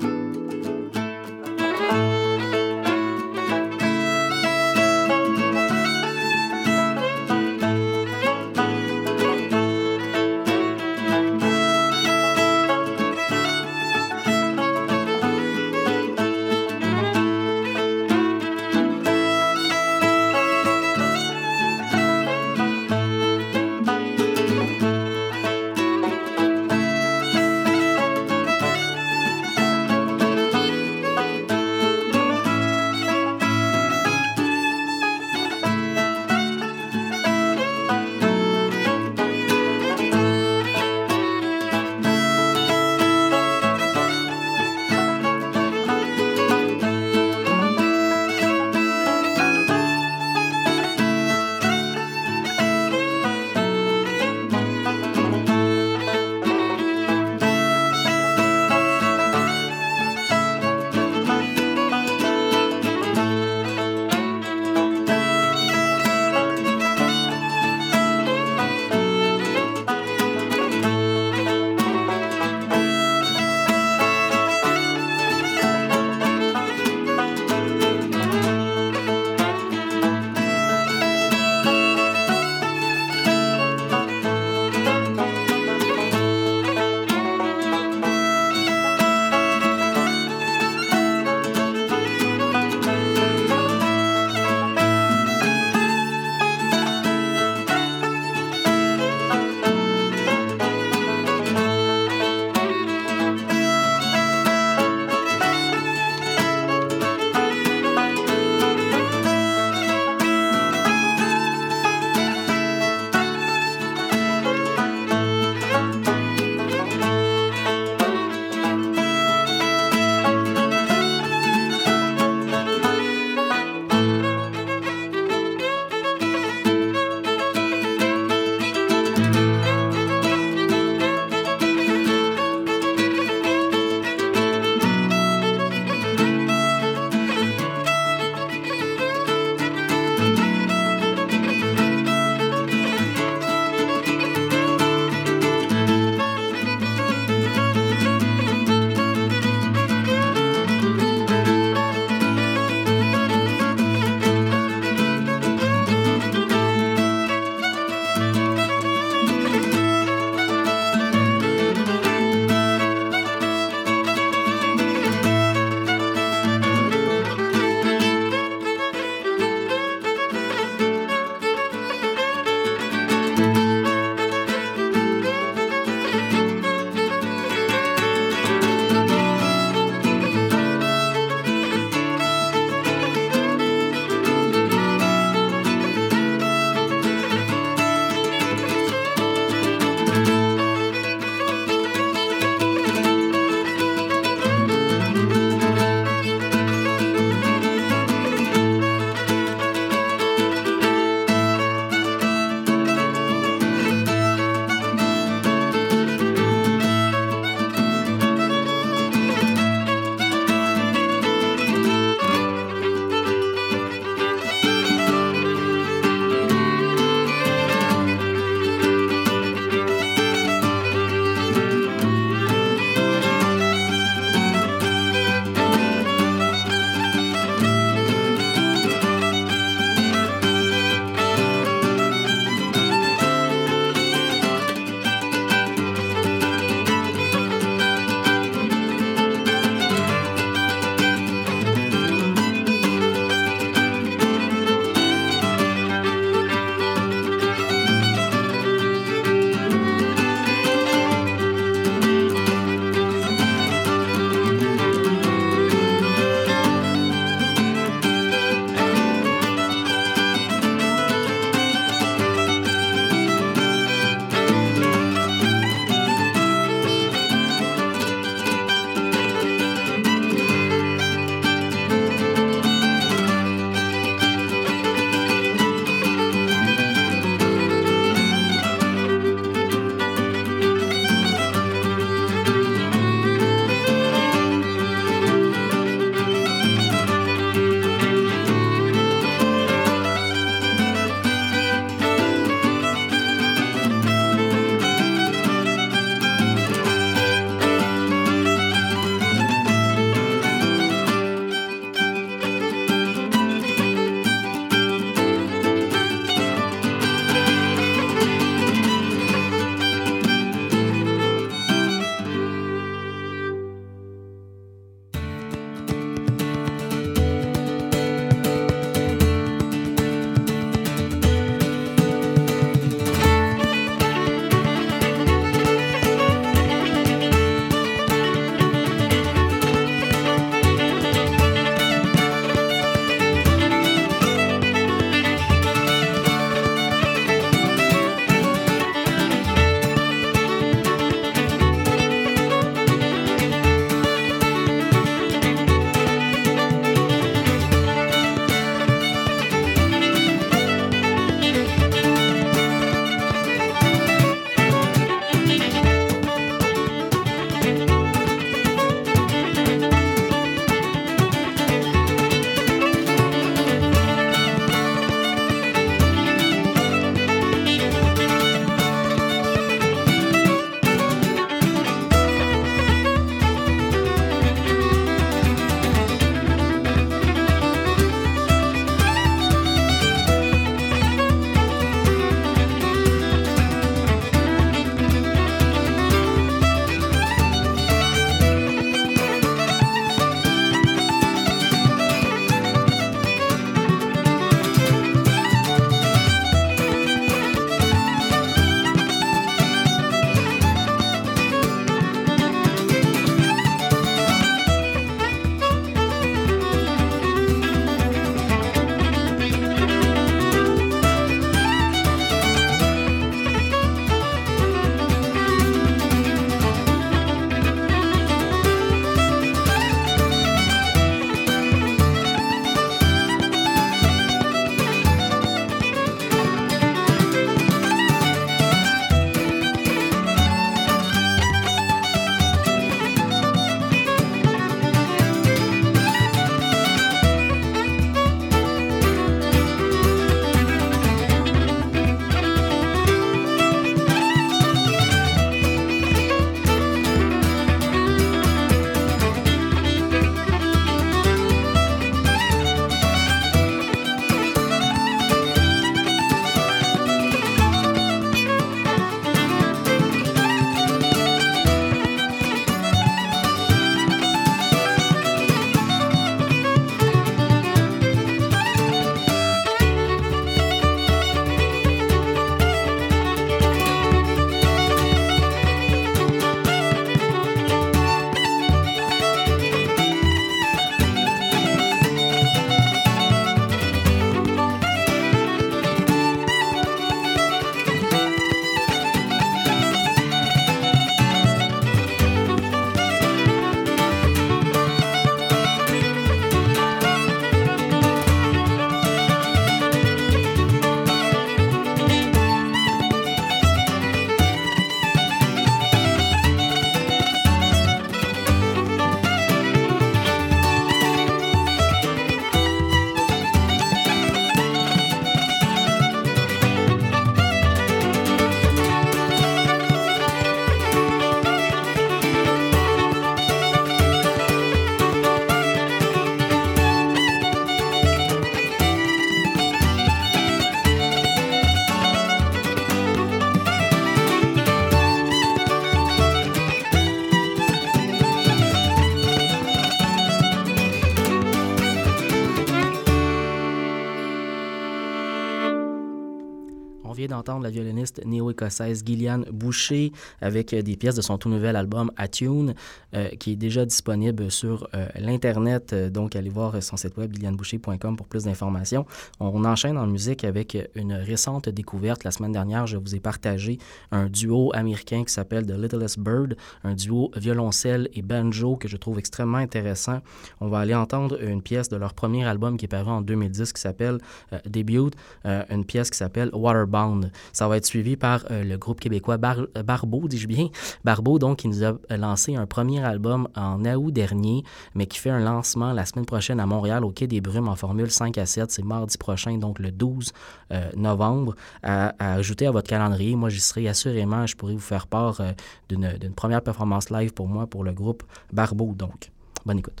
D'entendre 547.48 547.64
la 547.64 547.70
violoniste 547.70 548.20
néo-écossaise 548.26 549.02
Gillian 549.06 549.40
Boucher 549.50 550.12
avec 550.42 550.74
euh, 550.74 550.82
des 550.82 550.96
pièces 550.96 551.14
de 551.14 551.22
son 551.22 551.38
tout 551.38 551.48
nouvel 551.48 551.76
album 551.76 552.12
Attune, 552.18 552.74
euh, 553.14 553.30
qui 553.40 553.52
est 553.52 553.56
déjà 553.56 553.86
disponible 553.86 554.50
sur 554.50 554.86
euh, 554.94 555.08
l'Internet. 555.14 555.94
Euh, 555.94 556.10
donc, 556.10 556.36
allez 556.36 556.50
voir 556.50 556.82
son 556.82 556.98
site 556.98 557.16
web 557.16 557.32
gillianboucher.com 557.32 558.18
pour 558.18 558.26
plus 558.26 558.44
d'informations. 558.44 559.06
On, 559.40 559.64
enchaîne 559.64 559.96
en 559.96 560.06
musique 560.06 560.44
avec 560.44 560.76
une 560.94 561.14
récente 561.14 561.70
découverte. 561.70 562.22
La 562.22 562.32
semaine 562.32 562.52
dernière, 562.52 562.86
je 562.86 562.98
vous 562.98 563.14
ai 563.14 563.20
partagé 563.20 563.78
un 564.12 564.26
duo 564.26 564.70
américain 564.74 565.24
qui 565.24 565.32
s'appelle 565.32 565.64
The 565.64 565.72
Littlest 565.72 566.18
Bird, 566.18 566.54
un 566.84 566.92
duo 566.92 567.30
violoncelle 567.34 568.10
et 568.12 568.20
banjo 568.20 568.76
que 568.76 568.88
je 568.88 568.98
trouve 568.98 569.18
extrêmement 569.18 569.56
intéressant. 569.56 570.20
On 570.60 570.68
va 570.68 570.80
aller 570.80 570.94
entendre 570.94 571.42
une 571.42 571.62
pièce 571.62 571.88
de 571.88 571.96
leur 571.96 572.12
premier 572.12 572.44
album 572.44 572.76
qui 572.76 572.84
est 572.84 572.88
paru 572.88 573.10
en 573.10 573.22
2010 573.22 573.72
qui 573.72 573.80
s'appelle 573.80 574.18
euh, 574.52 574.58
Debut, 574.66 575.10
une 575.44 575.84
pièce 575.86 576.10
qui 576.10 576.18
s'appelle 576.18 576.50
Waterbound. 576.52 577.30
Ça 577.52 577.68
va 577.68 577.76
être 577.76 577.86
suivi 577.86 578.16
par 578.16 578.44
euh, 578.50 578.64
le 578.64 578.76
groupe 578.78 579.00
québécois 579.00 579.36
Bar 579.36 579.58
Barbeau, 579.84 580.28
dis-je 580.28 580.46
bien. 580.46 580.68
Barbeau, 581.04 581.38
donc, 581.38 581.58
qui 581.58 581.68
nous 581.68 581.84
a 581.84 581.94
lancé 582.16 582.56
un 582.56 582.66
premier 582.66 583.02
album 583.04 583.48
en 583.56 583.84
août 583.84 584.12
dernier, 584.12 584.62
mais 584.94 585.06
qui 585.06 585.18
fait 585.18 585.30
un 585.30 585.40
lancement 585.40 585.92
la 585.92 586.04
semaine 586.04 586.26
prochaine 586.26 586.60
à 586.60 586.66
Montréal 586.66 587.04
au 587.04 587.10
Quai 587.10 587.26
des 587.26 587.40
Brumes 587.40 587.68
en 587.68 587.76
formule 587.76 588.10
5 588.10 588.36
à 588.38 588.46
7. 588.46 588.70
C'est 588.70 588.84
mardi 588.84 589.18
prochain, 589.18 589.56
donc 589.58 589.78
le 589.78 589.90
12 589.90 590.32
euh, 590.72 590.90
novembre, 590.96 591.54
à, 591.82 592.14
à 592.18 592.40
votre 592.70 592.88
calendrier. 592.88 593.36
Moi, 593.36 593.48
j'y 593.48 593.60
serai 593.60 593.88
assurément. 593.88 594.46
Je 594.46 594.56
pourrai 594.56 594.74
vous 594.74 594.80
faire 594.80 595.06
part 595.06 595.40
euh, 595.40 595.52
d'une 595.88 596.32
première 596.34 596.62
performance 596.62 597.10
live 597.10 597.32
pour 597.32 597.48
moi, 597.48 597.66
pour 597.66 597.84
le 597.84 597.92
groupe 597.92 598.22
Barbeau, 598.52 598.94
donc. 598.94 599.30
Bonne 599.64 599.78
écoute. 599.78 600.00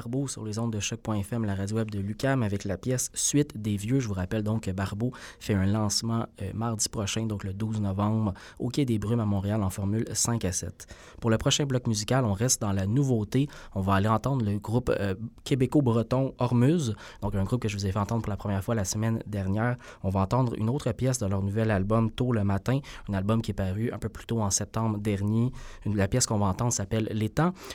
Barbeau 0.00 0.28
sur 0.28 0.46
les 0.46 0.58
ondes 0.58 0.72
de 0.72 0.80
choc.fm, 0.80 1.44
la 1.44 1.54
radio 1.54 1.76
web 1.76 1.90
de 1.90 1.98
Lucam, 1.98 2.42
avec 2.42 2.64
la 2.64 2.78
pièce 2.78 3.10
Suite 3.12 3.60
des 3.60 3.76
Vieux. 3.76 4.00
Je 4.00 4.08
vous 4.08 4.14
rappelle 4.14 4.42
donc 4.42 4.62
que 4.62 4.70
Barbeau 4.70 5.12
fait 5.38 5.52
un 5.52 5.66
lancement 5.66 6.24
euh, 6.40 6.50
mardi 6.54 6.88
prochain, 6.88 7.26
donc 7.26 7.44
le 7.44 7.52
12 7.52 7.82
novembre, 7.82 8.32
au 8.58 8.68
Quai 8.68 8.86
des 8.86 8.98
Brumes 8.98 9.20
à 9.20 9.26
Montréal 9.26 9.62
en 9.62 9.68
formule 9.68 10.06
5 10.10 10.42
à 10.46 10.52
7. 10.52 10.86
Pour 11.20 11.28
le 11.28 11.36
prochain 11.36 11.66
bloc 11.66 11.86
musical, 11.86 12.24
on 12.24 12.32
reste 12.32 12.62
dans 12.62 12.72
la 12.72 12.86
nouveauté. 12.86 13.46
On 13.74 13.82
va 13.82 13.96
aller 13.96 14.08
entendre 14.08 14.42
le 14.42 14.58
groupe 14.58 14.88
euh, 14.88 15.14
québéco-breton 15.44 16.34
Hormuz, 16.38 16.94
donc 17.20 17.34
un 17.34 17.44
groupe 17.44 17.60
que 17.60 17.68
je 17.68 17.76
vous 17.76 17.84
ai 17.84 17.92
fait 17.92 17.98
entendre 17.98 18.22
pour 18.22 18.30
la 18.30 18.38
première 18.38 18.64
fois 18.64 18.74
la 18.74 18.86
semaine 18.86 19.22
dernière. 19.26 19.76
On 20.02 20.08
va 20.08 20.20
entendre 20.20 20.54
une 20.56 20.70
autre 20.70 20.90
pièce 20.92 21.18
de 21.18 21.26
leur 21.26 21.42
nouvel 21.42 21.70
album 21.70 22.10
Tôt 22.10 22.32
le 22.32 22.42
matin, 22.42 22.80
un 23.10 23.12
album 23.12 23.42
qui 23.42 23.50
est 23.50 23.54
paru 23.54 23.90
un 23.92 23.98
peu 23.98 24.08
plus 24.08 24.24
tôt 24.24 24.40
en 24.40 24.48
septembre 24.48 24.96
dernier. 24.96 25.52
La 25.84 26.08
pièce 26.08 26.24
qu'on 26.24 26.38
va 26.38 26.46
entendre 26.46 26.72
s'appelle 26.72 27.06
Les. 27.12 27.30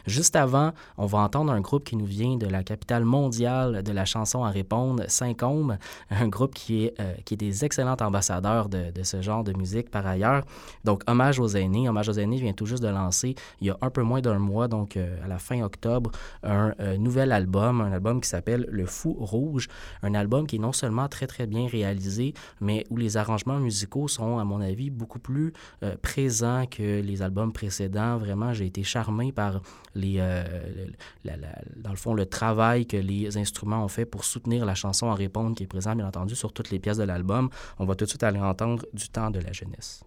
Juste 0.07 0.35
avant, 0.35 0.73
on 0.97 1.05
va 1.05 1.19
entendre 1.19 1.51
un 1.51 1.61
groupe 1.61 1.83
qui 1.83 1.95
nous 1.95 2.05
vient 2.05 2.14
de 2.15 2.47
la 2.47 2.63
capitale 2.63 3.03
mondiale 3.03 3.83
de 3.83 3.91
la 3.91 4.05
chanson 4.05 4.43
à 4.45 4.49
répondre, 4.49 5.03
Saint-Côme, 5.07 5.77
un 6.09 6.27
groupe 6.27 6.53
qui 6.53 6.85
est, 6.85 6.99
euh, 7.01 7.13
qui 7.25 7.33
est 7.33 7.37
des 7.37 7.65
excellents 7.65 7.97
ambassadeurs 7.99 8.69
de, 8.69 8.91
de, 8.91 9.03
ce 9.03 9.21
genre 9.21 9.43
de 9.43 9.51
musique 9.53 9.89
par 9.91 10.07
ailleurs. 10.07 10.43
Donc, 10.85 11.03
Hommage 11.07 11.39
aux 11.39 11.47
aînés. 11.47 11.89
Hommage 11.89 12.07
aux 12.09 12.13
aînés 12.13 12.37
vient 12.37 12.53
tout 12.53 12.65
juste 12.65 12.81
de 12.81 12.87
lancer, 12.87 13.35
il 13.59 13.67
y 13.67 13.69
a 13.69 13.77
un 13.81 13.89
peu 13.89 14.01
moins 14.01 14.21
d'un 14.21 14.39
mois, 14.39 14.67
donc 14.67 14.95
euh, 14.95 15.23
à 15.25 15.27
la 15.27 15.39
fin 15.39 15.61
octobre, 15.61 16.11
un 16.43 16.73
euh, 16.79 16.97
nouvel 16.97 17.31
album, 17.33 17.81
un 17.81 17.91
album 17.91 18.21
qui 18.21 18.29
s'appelle 18.29 18.65
Le 18.71 18.85
Fou 18.85 19.13
Rouge, 19.19 19.67
un 20.01 20.13
album 20.13 20.47
qui 20.47 20.55
est 20.55 20.59
non 20.59 20.71
seulement 20.71 21.09
très, 21.09 21.27
très 21.27 21.47
bien 21.47 21.67
réalisé, 21.67 22.33
mais 22.61 22.85
où 22.89 22.97
les 22.97 23.17
arrangements 23.17 23.59
musicaux 23.59 24.07
sont, 24.07 24.39
à 24.39 24.45
mon 24.45 24.61
avis, 24.61 24.89
beaucoup 24.89 25.19
plus 25.19 25.51
présents 26.01 26.65
que 26.65 27.01
les 27.01 27.21
albums 27.21 27.51
précédents. 27.51 28.17
Vraiment, 28.17 28.53
j'ai 28.53 28.67
été 28.67 28.83
charmé 28.83 29.31
par 29.31 29.61
les, 29.95 30.17
euh, 30.19 30.43
dans 31.75 31.89
le 31.89 31.95
fond, 31.95 32.13
le 32.13 32.25
travail 32.25 32.85
que 32.85 32.97
les 32.97 33.37
instruments 33.37 33.83
ont 33.83 33.87
fait 33.89 34.05
pour 34.05 34.23
soutenir 34.23 34.65
la 34.65 34.75
chanson 34.75 35.09
à 35.09 35.15
répondre 35.15 35.55
qui 35.55 35.63
est 35.63 35.67
présent, 35.67 35.95
bien 35.95 36.07
entendu, 36.07 36.35
sur 36.35 36.53
toutes 36.53 36.69
les 36.69 36.79
pièces 36.79 36.97
de 36.97 37.03
l'album. 37.03 37.49
On 37.79 37.85
va 37.85 37.95
tout 37.95 38.05
de 38.05 38.09
suite 38.09 38.23
aller 38.23 38.39
entendre 38.39 38.85
du 38.93 39.09
temps 39.09 39.31
de 39.31 39.39
la 39.39 39.51
jeunesse. 39.51 40.03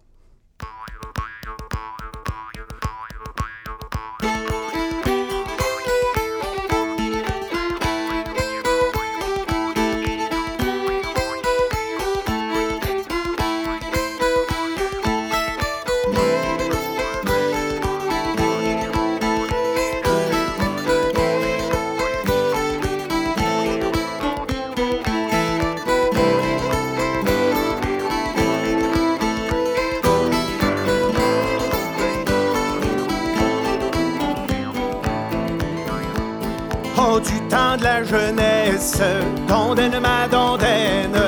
Dondaine 39.89 40.01
ma 40.01 40.27
dondaine. 40.27 41.11
De 41.11 41.19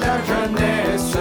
la 0.00 0.16
jeunesse, 0.28 1.16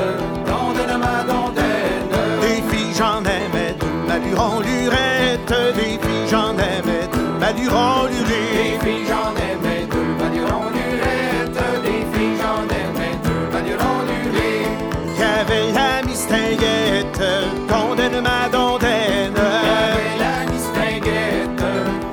dondaine 0.46 0.98
ma 0.98 1.24
dondaine. 1.24 2.12
Des 2.42 2.62
filles 2.70 2.94
j'en 2.98 3.22
aimais 3.22 3.76
deux, 3.80 3.88
Maluron 4.08 4.60
lurette. 4.60 5.54
Des 5.76 5.98
filles 6.00 6.28
j'en 6.30 6.54
aimais 6.54 7.08
deux, 7.14 7.40
Maluron 7.40 8.08
lurette. 8.08 8.36
Des 8.54 8.80
filles 8.84 9.06
j'en 9.08 9.32
aimais 9.48 9.88
deux, 9.90 10.12
Maluron 10.20 10.66
lurette. 10.76 11.60
Des 11.84 12.04
filles 12.14 12.38
j'en 12.42 12.64
aimais 12.80 13.16
deux, 13.24 13.46
Maluron 13.54 14.00
lurette. 14.10 15.20
Y'avait 15.20 15.72
la 15.72 16.06
mistinguette, 16.06 17.24
dondaine 17.70 18.22
ma 18.22 18.50
dondaine. 18.50 19.34
Y'avait 19.36 20.18
la 20.20 20.36
mistinguette, 20.52 21.64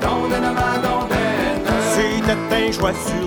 dondaine 0.01 0.49
ma 0.53 0.71
dondaine. 0.77 1.65
C'était 1.93 2.67
un 2.67 2.71
choix 2.71 2.93
sur 2.93 3.20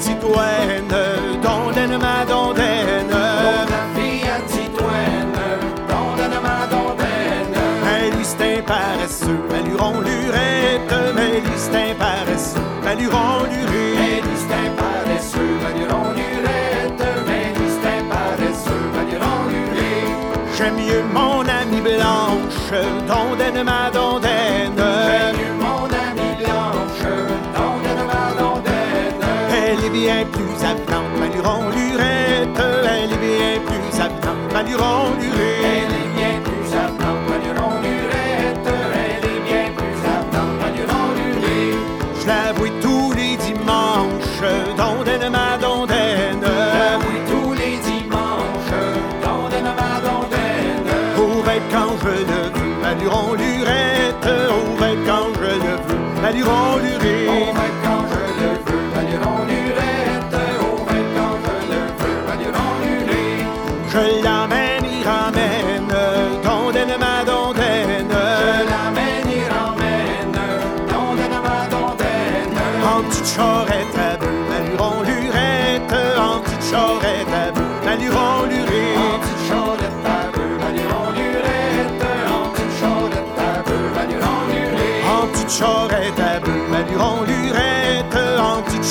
Titoine, 0.00 0.94
dondaine 1.42 1.98
ma 1.98 2.24
dondaine. 2.24 3.10
La 3.10 3.84
fille 3.94 4.22
à 4.22 4.40
Titoine, 4.46 5.36
dondaine 5.88 6.38
ma 6.42 6.66
dondaine. 6.66 7.56
C'est 8.22 8.58
un 8.58 8.62
paresseux, 8.62 9.40
Maluron 9.50 10.00
lurette. 10.00 10.92
Un 10.92 11.94
paresseux, 11.94 12.60
Maluron 12.82 13.44
lurette. 13.50 14.24
Un 14.54 14.70
paresseux, 14.80 15.58
Maluron 15.62 16.12
lurette. 16.14 16.82
J'aime 20.56 20.76
mieux 20.76 21.02
mon 21.12 21.40
amie 21.40 21.80
blanche, 21.80 22.72
dondaine 23.06 23.62
ma 23.64 23.90
dondaine. 23.90 25.41
Est 30.06 30.24
plus 30.26 30.64
avenante, 30.64 31.18
Maluron 31.18 31.70
lurette. 31.70 32.11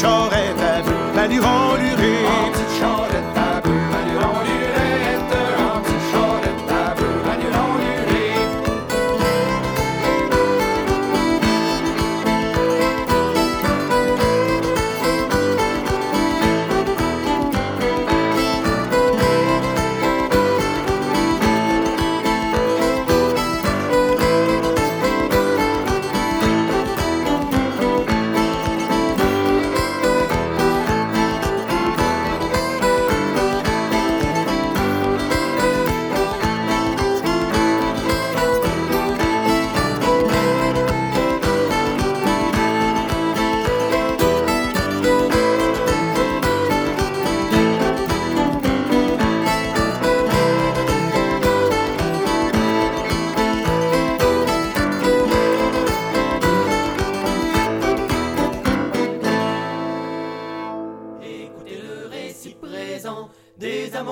En 0.04 0.51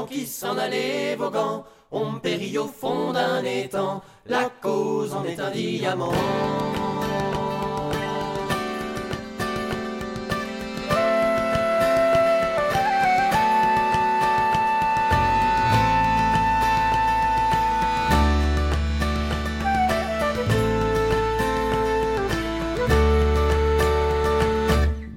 qui 0.07 0.25
s'en 0.25 0.57
allait 0.57 1.15
voguant, 1.15 1.65
on 1.91 2.19
périt 2.19 2.57
au 2.57 2.67
fond 2.67 3.11
d'un 3.11 3.43
étang, 3.43 4.01
la 4.25 4.49
cause 4.61 5.13
en 5.13 5.23
est 5.25 5.39
un 5.39 5.49
diamant. 5.49 6.11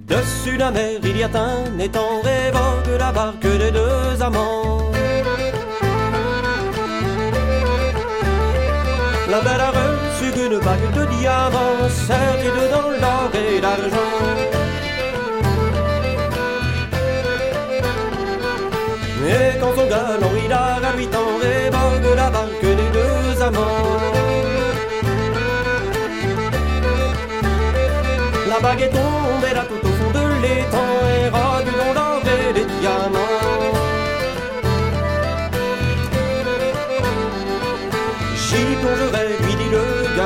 Dessus 0.07 0.57
la 0.57 0.71
mer, 0.71 1.01
il 1.03 1.17
y 1.17 1.23
a 1.23 1.29
un 1.35 1.79
étang 1.79 2.21
rêvant 2.23 2.52
la 2.99 3.13
barque 3.13 3.41
des 3.41 3.71
deux 3.71 4.23
amants. 4.23 4.91
La 9.31 9.41
belle 9.41 9.61
a 9.61 9.71
reçu 9.71 10.27
une 10.47 10.59
bague 10.59 10.93
de 10.97 11.05
diamants, 11.17 11.89
sertie 11.89 12.53
dedans 12.59 12.91
l'or 13.01 13.31
et 13.35 13.61
l'argent. 13.61 14.13
Et 19.25 19.59
quand 19.61 19.75
son 19.77 19.87
galant 19.89 20.37
il 20.45 20.53
a 20.53 20.97
huit 20.97 21.15
ans, 21.15 21.33
de 22.03 22.15
la 22.15 22.31
barque 22.31 22.61
des 22.61 22.91
deux 22.99 23.43
amants. 23.43 24.13
La 28.49 28.61
bague 28.61 28.83
est 28.83 28.89
tombée 28.89 29.55
là 29.55 29.65
tout 29.69 29.87
au 29.87 29.93
fond 29.99 30.11
de 30.11 30.25
l'étang 30.43 30.93
et 31.15 31.29
radu 31.29 31.71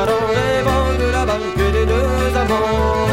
le 0.06 0.12
galant, 0.12 0.26
rêvant 0.34 0.98
de 0.98 1.12
la 1.12 1.24
barque 1.24 1.56
des 1.56 1.86
deux 1.86 2.36
amants. 2.36 3.08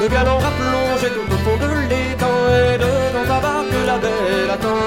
Le 0.00 0.08
galant 0.08 0.38
a 0.38 0.52
plongé 0.58 1.08
tout 1.14 1.34
au 1.34 1.38
fond 1.44 1.56
de 1.56 1.70
l'étang 1.88 2.38
et 2.50 2.78
dedans 2.78 3.26
sa 3.26 3.40
barque 3.40 3.78
la 3.86 3.98
belle 3.98 4.50
attend. 4.50 4.84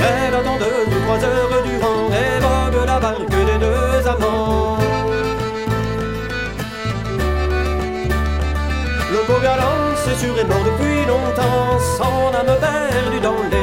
Elle 0.00 0.34
attend 0.34 0.56
ou 0.56 1.00
trois 1.04 1.24
heures 1.24 1.62
durant 1.64 2.08
rêvant 2.08 2.64
de 2.72 2.86
la 2.86 3.00
barque 3.00 3.28
des 3.28 3.58
deux 3.58 4.08
amants. 4.08 4.78
Le 9.10 9.20
beau 9.26 9.40
galant, 9.42 9.80
c'est 10.04 10.16
sûr, 10.16 10.38
est 10.38 10.44
mort 10.44 10.64
depuis 10.64 10.87
longtemps, 11.08 11.78
son 11.96 12.34
âme 12.38 12.54
perdue 12.60 13.20
dans 13.20 13.42
les 13.50 13.57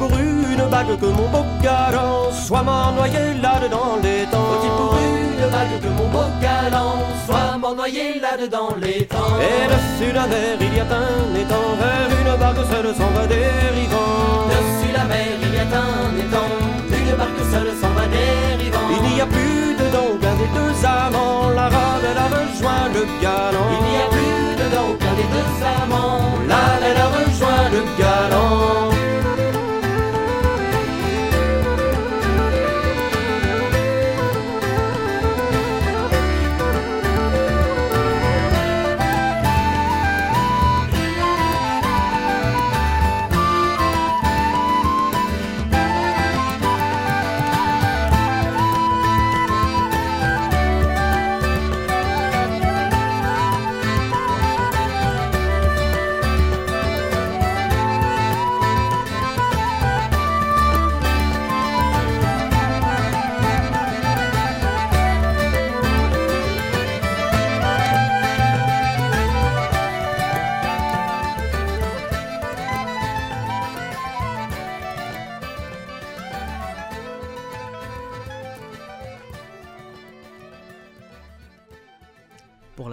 pour 0.00 0.12
une 0.18 0.64
bague 0.70 0.98
que 0.98 1.06
mon 1.18 1.28
beau 1.28 1.44
galant 1.62 2.32
soit 2.32 2.62
mort 2.62 2.92
noyé 2.96 3.22
là-dedans 3.42 3.98
les 4.02 4.24
temps 4.32 4.48
Faut-il 4.50 4.72
pour 4.78 4.92
une 4.96 5.44
bague 5.54 5.76
que 5.82 5.90
mon 5.98 6.08
beau 6.14 6.26
galant 6.40 7.00
soit 7.26 7.58
mort 7.58 7.74
noyé 7.74 8.18
là-dedans 8.18 8.70
les 8.80 9.04
temps? 9.04 9.36
Et 9.48 9.60
dessus 9.72 10.12
la 10.14 10.26
mer 10.26 10.56
il 10.58 10.74
y 10.74 10.80
a 10.80 10.84
un 10.84 11.34
étang, 11.42 11.68
vers 11.80 12.10
une 12.18 12.32
barque 12.40 12.64
seule 12.72 12.94
s'en 12.98 13.10
va 13.16 13.26
dérivant. 13.26 14.48
Dessus 14.52 14.92
la 14.96 15.04
mer 15.04 15.36
il 15.46 15.54
y 15.54 15.58
a 15.58 15.64
un 15.64 16.12
étang, 16.24 16.52
une 17.00 17.16
barque 17.20 17.44
seule 17.52 17.72
s'en 17.80 17.92
va 17.98 18.06
dérivant. 18.16 18.86
Il 18.96 19.02
n'y 19.12 19.20
a 19.20 19.26
plus 19.26 19.76
dedans 19.82 20.08
aucun 20.14 20.34
des 20.40 20.50
deux 20.58 20.76
amants, 20.86 21.50
la 21.58 21.66
rade 21.74 22.06
elle 22.10 22.20
a 22.26 22.28
rejoint 22.38 22.86
le 22.96 23.02
galant. 23.20 23.70
Il 23.76 23.82
n'y 23.88 23.98
a 24.04 24.08
plus 24.16 24.44
dedans 24.62 24.86
aucun 24.92 25.14
des 25.20 25.28
deux 25.36 25.52
amants, 25.76 26.24
La 26.48 26.62
elle 26.88 27.00
a 27.06 27.08
rejoint 27.18 27.64
le 27.74 27.80
galant. 28.00 28.99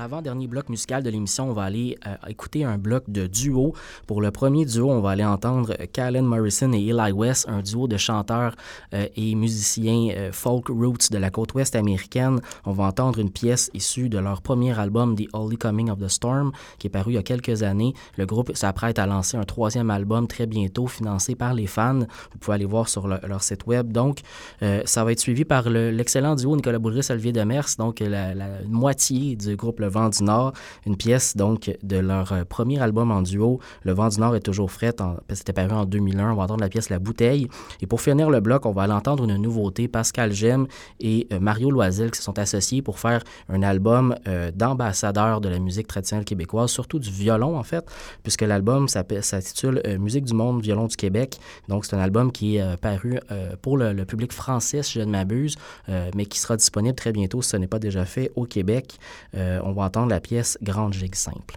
Pour 0.07 0.13
l'avant-dernier 0.13 0.47
bloc 0.47 0.69
musical 0.69 1.03
de 1.03 1.09
l'émission, 1.09 1.49
on 1.49 1.53
va 1.53 1.63
aller 1.63 1.97
euh, 2.07 2.15
écouter 2.29 2.63
un 2.63 2.77
bloc 2.77 3.03
de 3.09 3.27
duo. 3.27 3.73
Pour 4.05 4.21
le 4.21 4.31
premier 4.31 4.63
duo, 4.63 4.89
on 4.89 5.01
va 5.01 5.09
aller 5.09 5.25
entendre 5.25 5.73
euh, 5.81 5.85
Callan 5.91 6.21
Morrison 6.23 6.71
et 6.71 6.77
Eli 6.87 7.11
West, 7.11 7.45
un 7.49 7.61
duo 7.61 7.89
de 7.89 7.97
chanteurs 7.97 8.55
euh, 8.93 9.05
et 9.17 9.35
musiciens 9.35 10.07
euh, 10.15 10.31
folk 10.31 10.69
roots 10.69 11.11
de 11.11 11.17
la 11.17 11.29
côte 11.29 11.53
ouest 11.55 11.75
américaine. 11.75 12.39
On 12.65 12.71
va 12.71 12.85
entendre 12.85 13.19
une 13.19 13.29
pièce 13.31 13.69
issue 13.73 14.07
de 14.07 14.17
leur 14.17 14.41
premier 14.41 14.79
album, 14.79 15.13
The 15.17 15.27
Holy 15.33 15.57
Coming 15.57 15.89
of 15.91 15.99
the 15.99 16.07
Storm, 16.07 16.53
qui 16.79 16.87
est 16.87 16.89
paru 16.89 17.11
il 17.11 17.15
y 17.15 17.17
a 17.17 17.23
quelques 17.23 17.63
années. 17.63 17.93
Le 18.15 18.25
groupe 18.25 18.55
s'apprête 18.55 18.99
à 18.99 19.07
lancer 19.07 19.35
un 19.35 19.43
troisième 19.43 19.89
album 19.89 20.25
très 20.27 20.45
bientôt, 20.45 20.87
financé 20.87 21.35
par 21.35 21.53
les 21.53 21.67
fans. 21.67 21.99
Vous 22.31 22.37
pouvez 22.39 22.55
aller 22.55 22.65
voir 22.65 22.87
sur 22.87 23.09
le- 23.09 23.19
leur 23.27 23.43
site 23.43 23.67
web. 23.67 23.91
Donc, 23.91 24.19
euh, 24.63 24.81
ça 24.85 25.03
va 25.03 25.11
être 25.11 25.19
suivi 25.19 25.43
par 25.43 25.69
le- 25.69 25.91
l'excellent 25.91 26.35
duo 26.35 26.55
Nicolas 26.55 26.79
Boulris, 26.79 27.07
Olivier 27.09 27.33
Demers, 27.33 27.67
donc 27.77 27.99
la, 27.99 28.33
la 28.33 28.47
moitié 28.69 29.35
du 29.35 29.57
groupe 29.57 29.81
Le 29.81 29.96
Vent 29.97 30.09
du 30.09 30.23
Nord, 30.23 30.53
une 30.85 30.95
pièce 30.95 31.35
donc 31.35 31.75
de 31.81 31.97
leur 31.97 32.31
euh, 32.31 32.43
premier 32.43 32.79
album 32.79 33.11
en 33.11 33.23
duo. 33.23 33.59
Le 33.83 33.93
Vent 33.93 34.09
du 34.09 34.19
Nord 34.19 34.35
est 34.35 34.41
toujours 34.41 34.69
en- 34.99 35.15
c'était 35.33 35.53
paru 35.53 35.71
en 35.71 35.85
2001. 35.85 36.31
On 36.31 36.35
va 36.35 36.43
entendre 36.43 36.61
la 36.61 36.69
pièce 36.69 36.89
La 36.89 36.99
Bouteille. 36.99 37.47
Et 37.81 37.87
pour 37.87 38.01
finir 38.01 38.29
le 38.29 38.39
bloc, 38.39 38.65
on 38.65 38.71
va 38.71 38.83
aller 38.83 38.93
entendre 38.93 39.23
une 39.23 39.37
nouveauté. 39.37 39.87
Pascal 39.87 40.31
Gem 40.33 40.67
et 40.99 41.27
euh, 41.33 41.39
Mario 41.39 41.71
Loisel 41.71 42.11
qui 42.11 42.17
se 42.19 42.23
sont 42.23 42.37
associés 42.37 42.81
pour 42.81 42.99
faire 42.99 43.23
un 43.49 43.63
album 43.63 44.15
euh, 44.27 44.51
d'ambassadeurs 44.53 45.41
de 45.41 45.49
la 45.49 45.59
musique 45.59 45.87
traditionnelle 45.87 46.25
québécoise, 46.25 46.69
surtout 46.69 46.99
du 46.99 47.09
violon 47.09 47.57
en 47.57 47.63
fait, 47.63 47.85
puisque 48.23 48.43
l'album 48.43 48.87
s'intitule 48.87 49.81
euh, 49.85 49.97
Musique 49.97 50.25
du 50.25 50.33
monde, 50.33 50.61
violon 50.61 50.85
du 50.87 50.95
Québec. 50.95 51.39
Donc 51.67 51.85
c'est 51.85 51.95
un 51.95 51.99
album 51.99 52.31
qui 52.31 52.57
est 52.57 52.77
paru 52.77 53.19
pour 53.61 53.77
le, 53.77 54.05
public 54.05 54.31
français, 54.31 54.83
si 54.83 54.99
je 54.99 55.03
ne 55.03 55.11
m'abuse, 55.11 55.55
mais 56.15 56.25
qui 56.25 56.39
sera 56.39 56.55
disponible 56.55 56.95
très 56.95 57.11
bientôt, 57.11 57.41
si 57.41 57.49
ce 57.49 57.57
n'est 57.57 57.67
pas 57.67 57.79
déjà 57.79 58.05
fait, 58.05 58.31
au 58.35 58.45
Québec. 58.45 58.97
On 59.33 59.71
va 59.73 59.85
entendre 59.87 60.09
la 60.09 60.19
pièce 60.19 60.57
Grande 60.61 60.93
Gigue 60.93 61.15
Simple. 61.15 61.55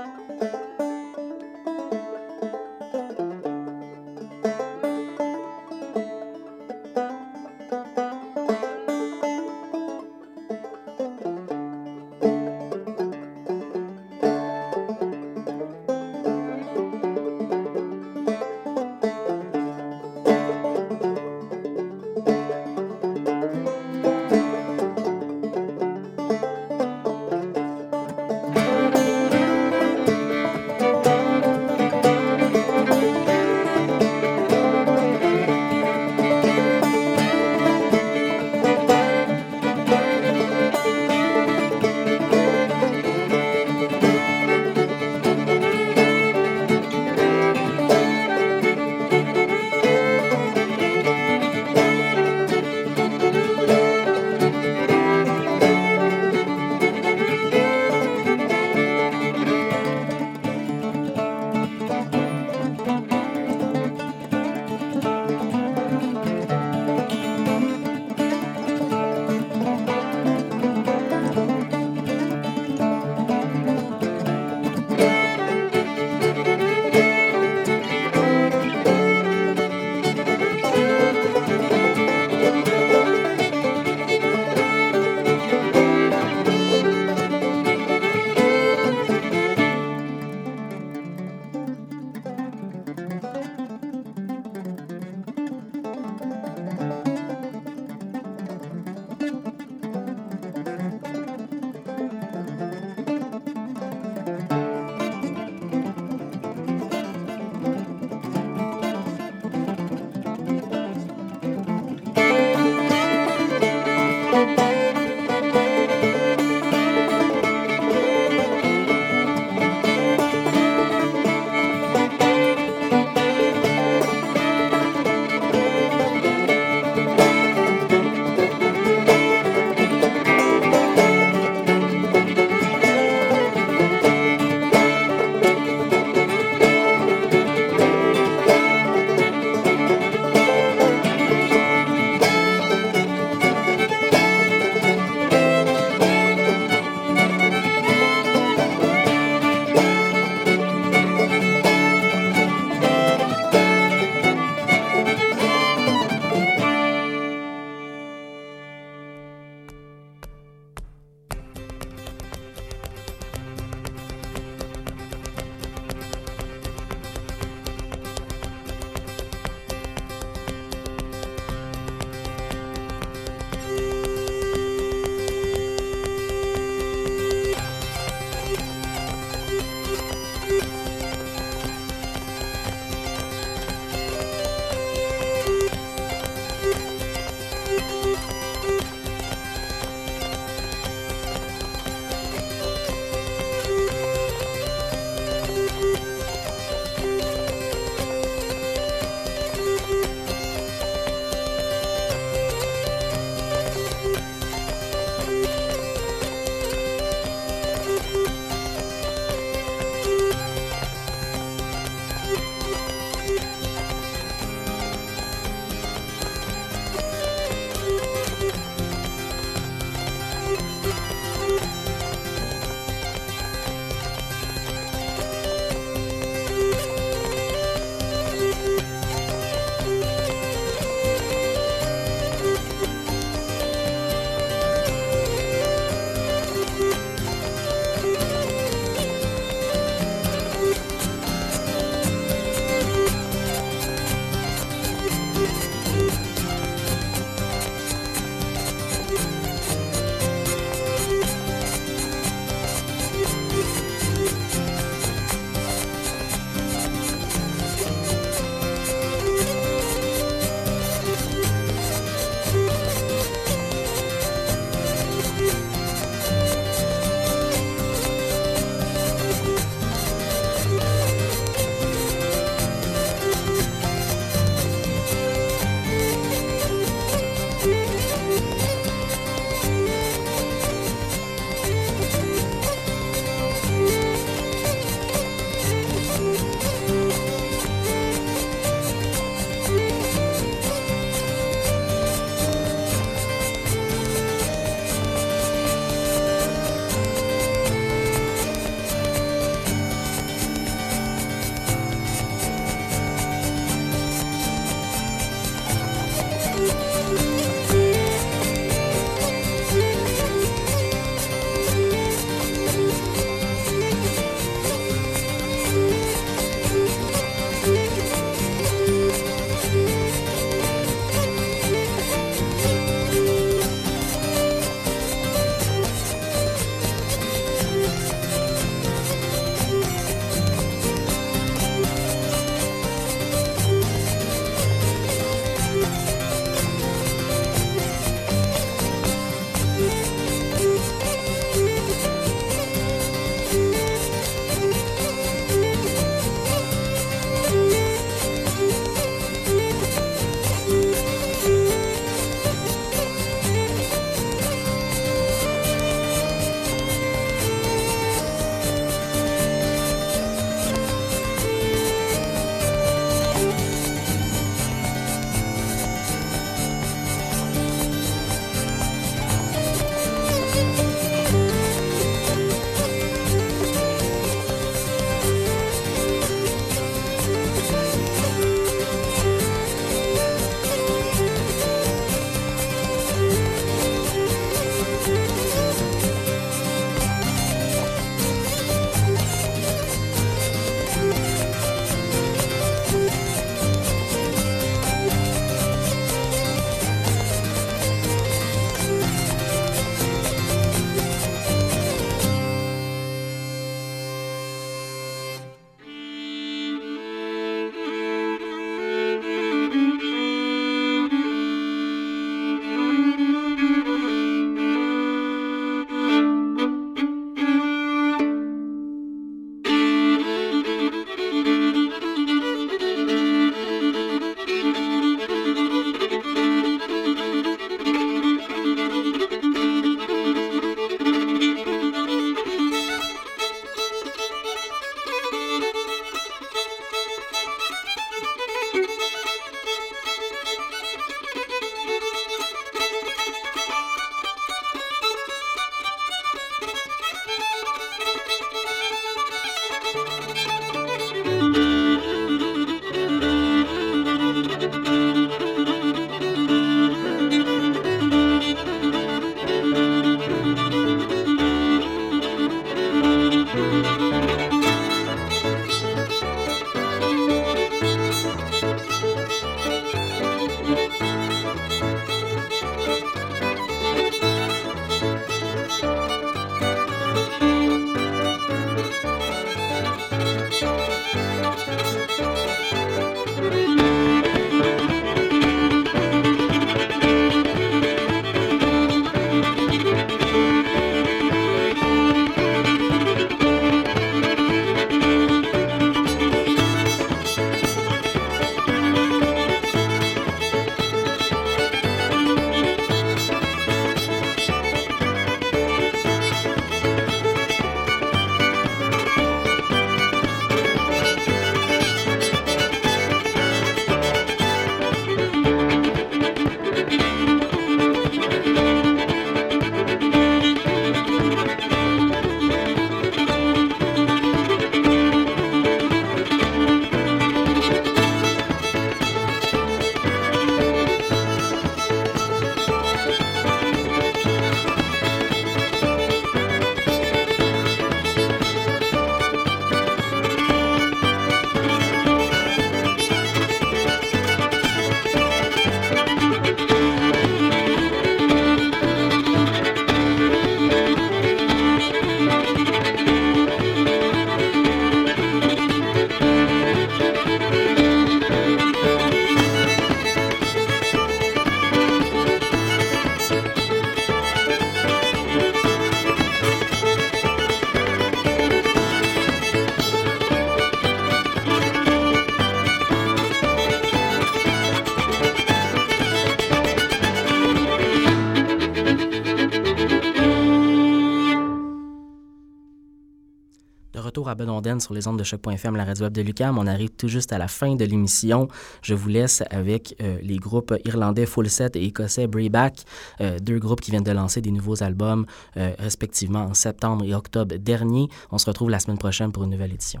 Sur 584.80 584.94
les 584.94 585.06
ondes 585.06 585.18
de 585.18 585.24
choc.fm, 585.24 585.76
la 585.76 585.84
radio 585.84 586.04
web 586.04 586.12
de 586.12 586.22
Lucam. 586.22 586.56
On 586.58 586.66
arrive 586.66 586.90
tout 586.90 587.08
juste 587.08 587.32
à 587.32 587.38
la 587.38 587.48
fin 587.48 587.74
de 587.74 587.84
l'émission. 587.84 588.48
Je 588.82 588.94
vous 588.94 589.08
laisse 589.08 589.42
avec 589.50 589.94
euh, 590.00 590.18
les 590.22 590.36
groupes 590.36 590.74
irlandais 590.86 591.26
Full 591.26 591.50
Set 591.50 591.76
et 591.76 591.84
écossais 591.84 592.26
Brayback, 592.26 592.84
euh, 593.20 593.38
deux 593.38 593.58
groupes 593.58 593.82
qui 593.82 593.90
viennent 593.90 594.04
de 594.04 594.12
lancer 594.12 594.40
des 594.40 594.50
nouveaux 594.50 594.82
albums 594.82 595.26
euh, 595.56 595.74
respectivement 595.78 596.44
en 596.44 596.54
septembre 596.54 597.04
et 597.04 597.14
octobre 597.14 597.56
dernier. 597.56 598.08
On 598.30 598.38
se 598.38 598.46
retrouve 598.46 598.70
la 598.70 598.80
semaine 598.80 598.98
prochaine 598.98 599.32
pour 599.32 599.44
une 599.44 599.50
nouvelle 599.50 599.72
édition. 599.72 600.00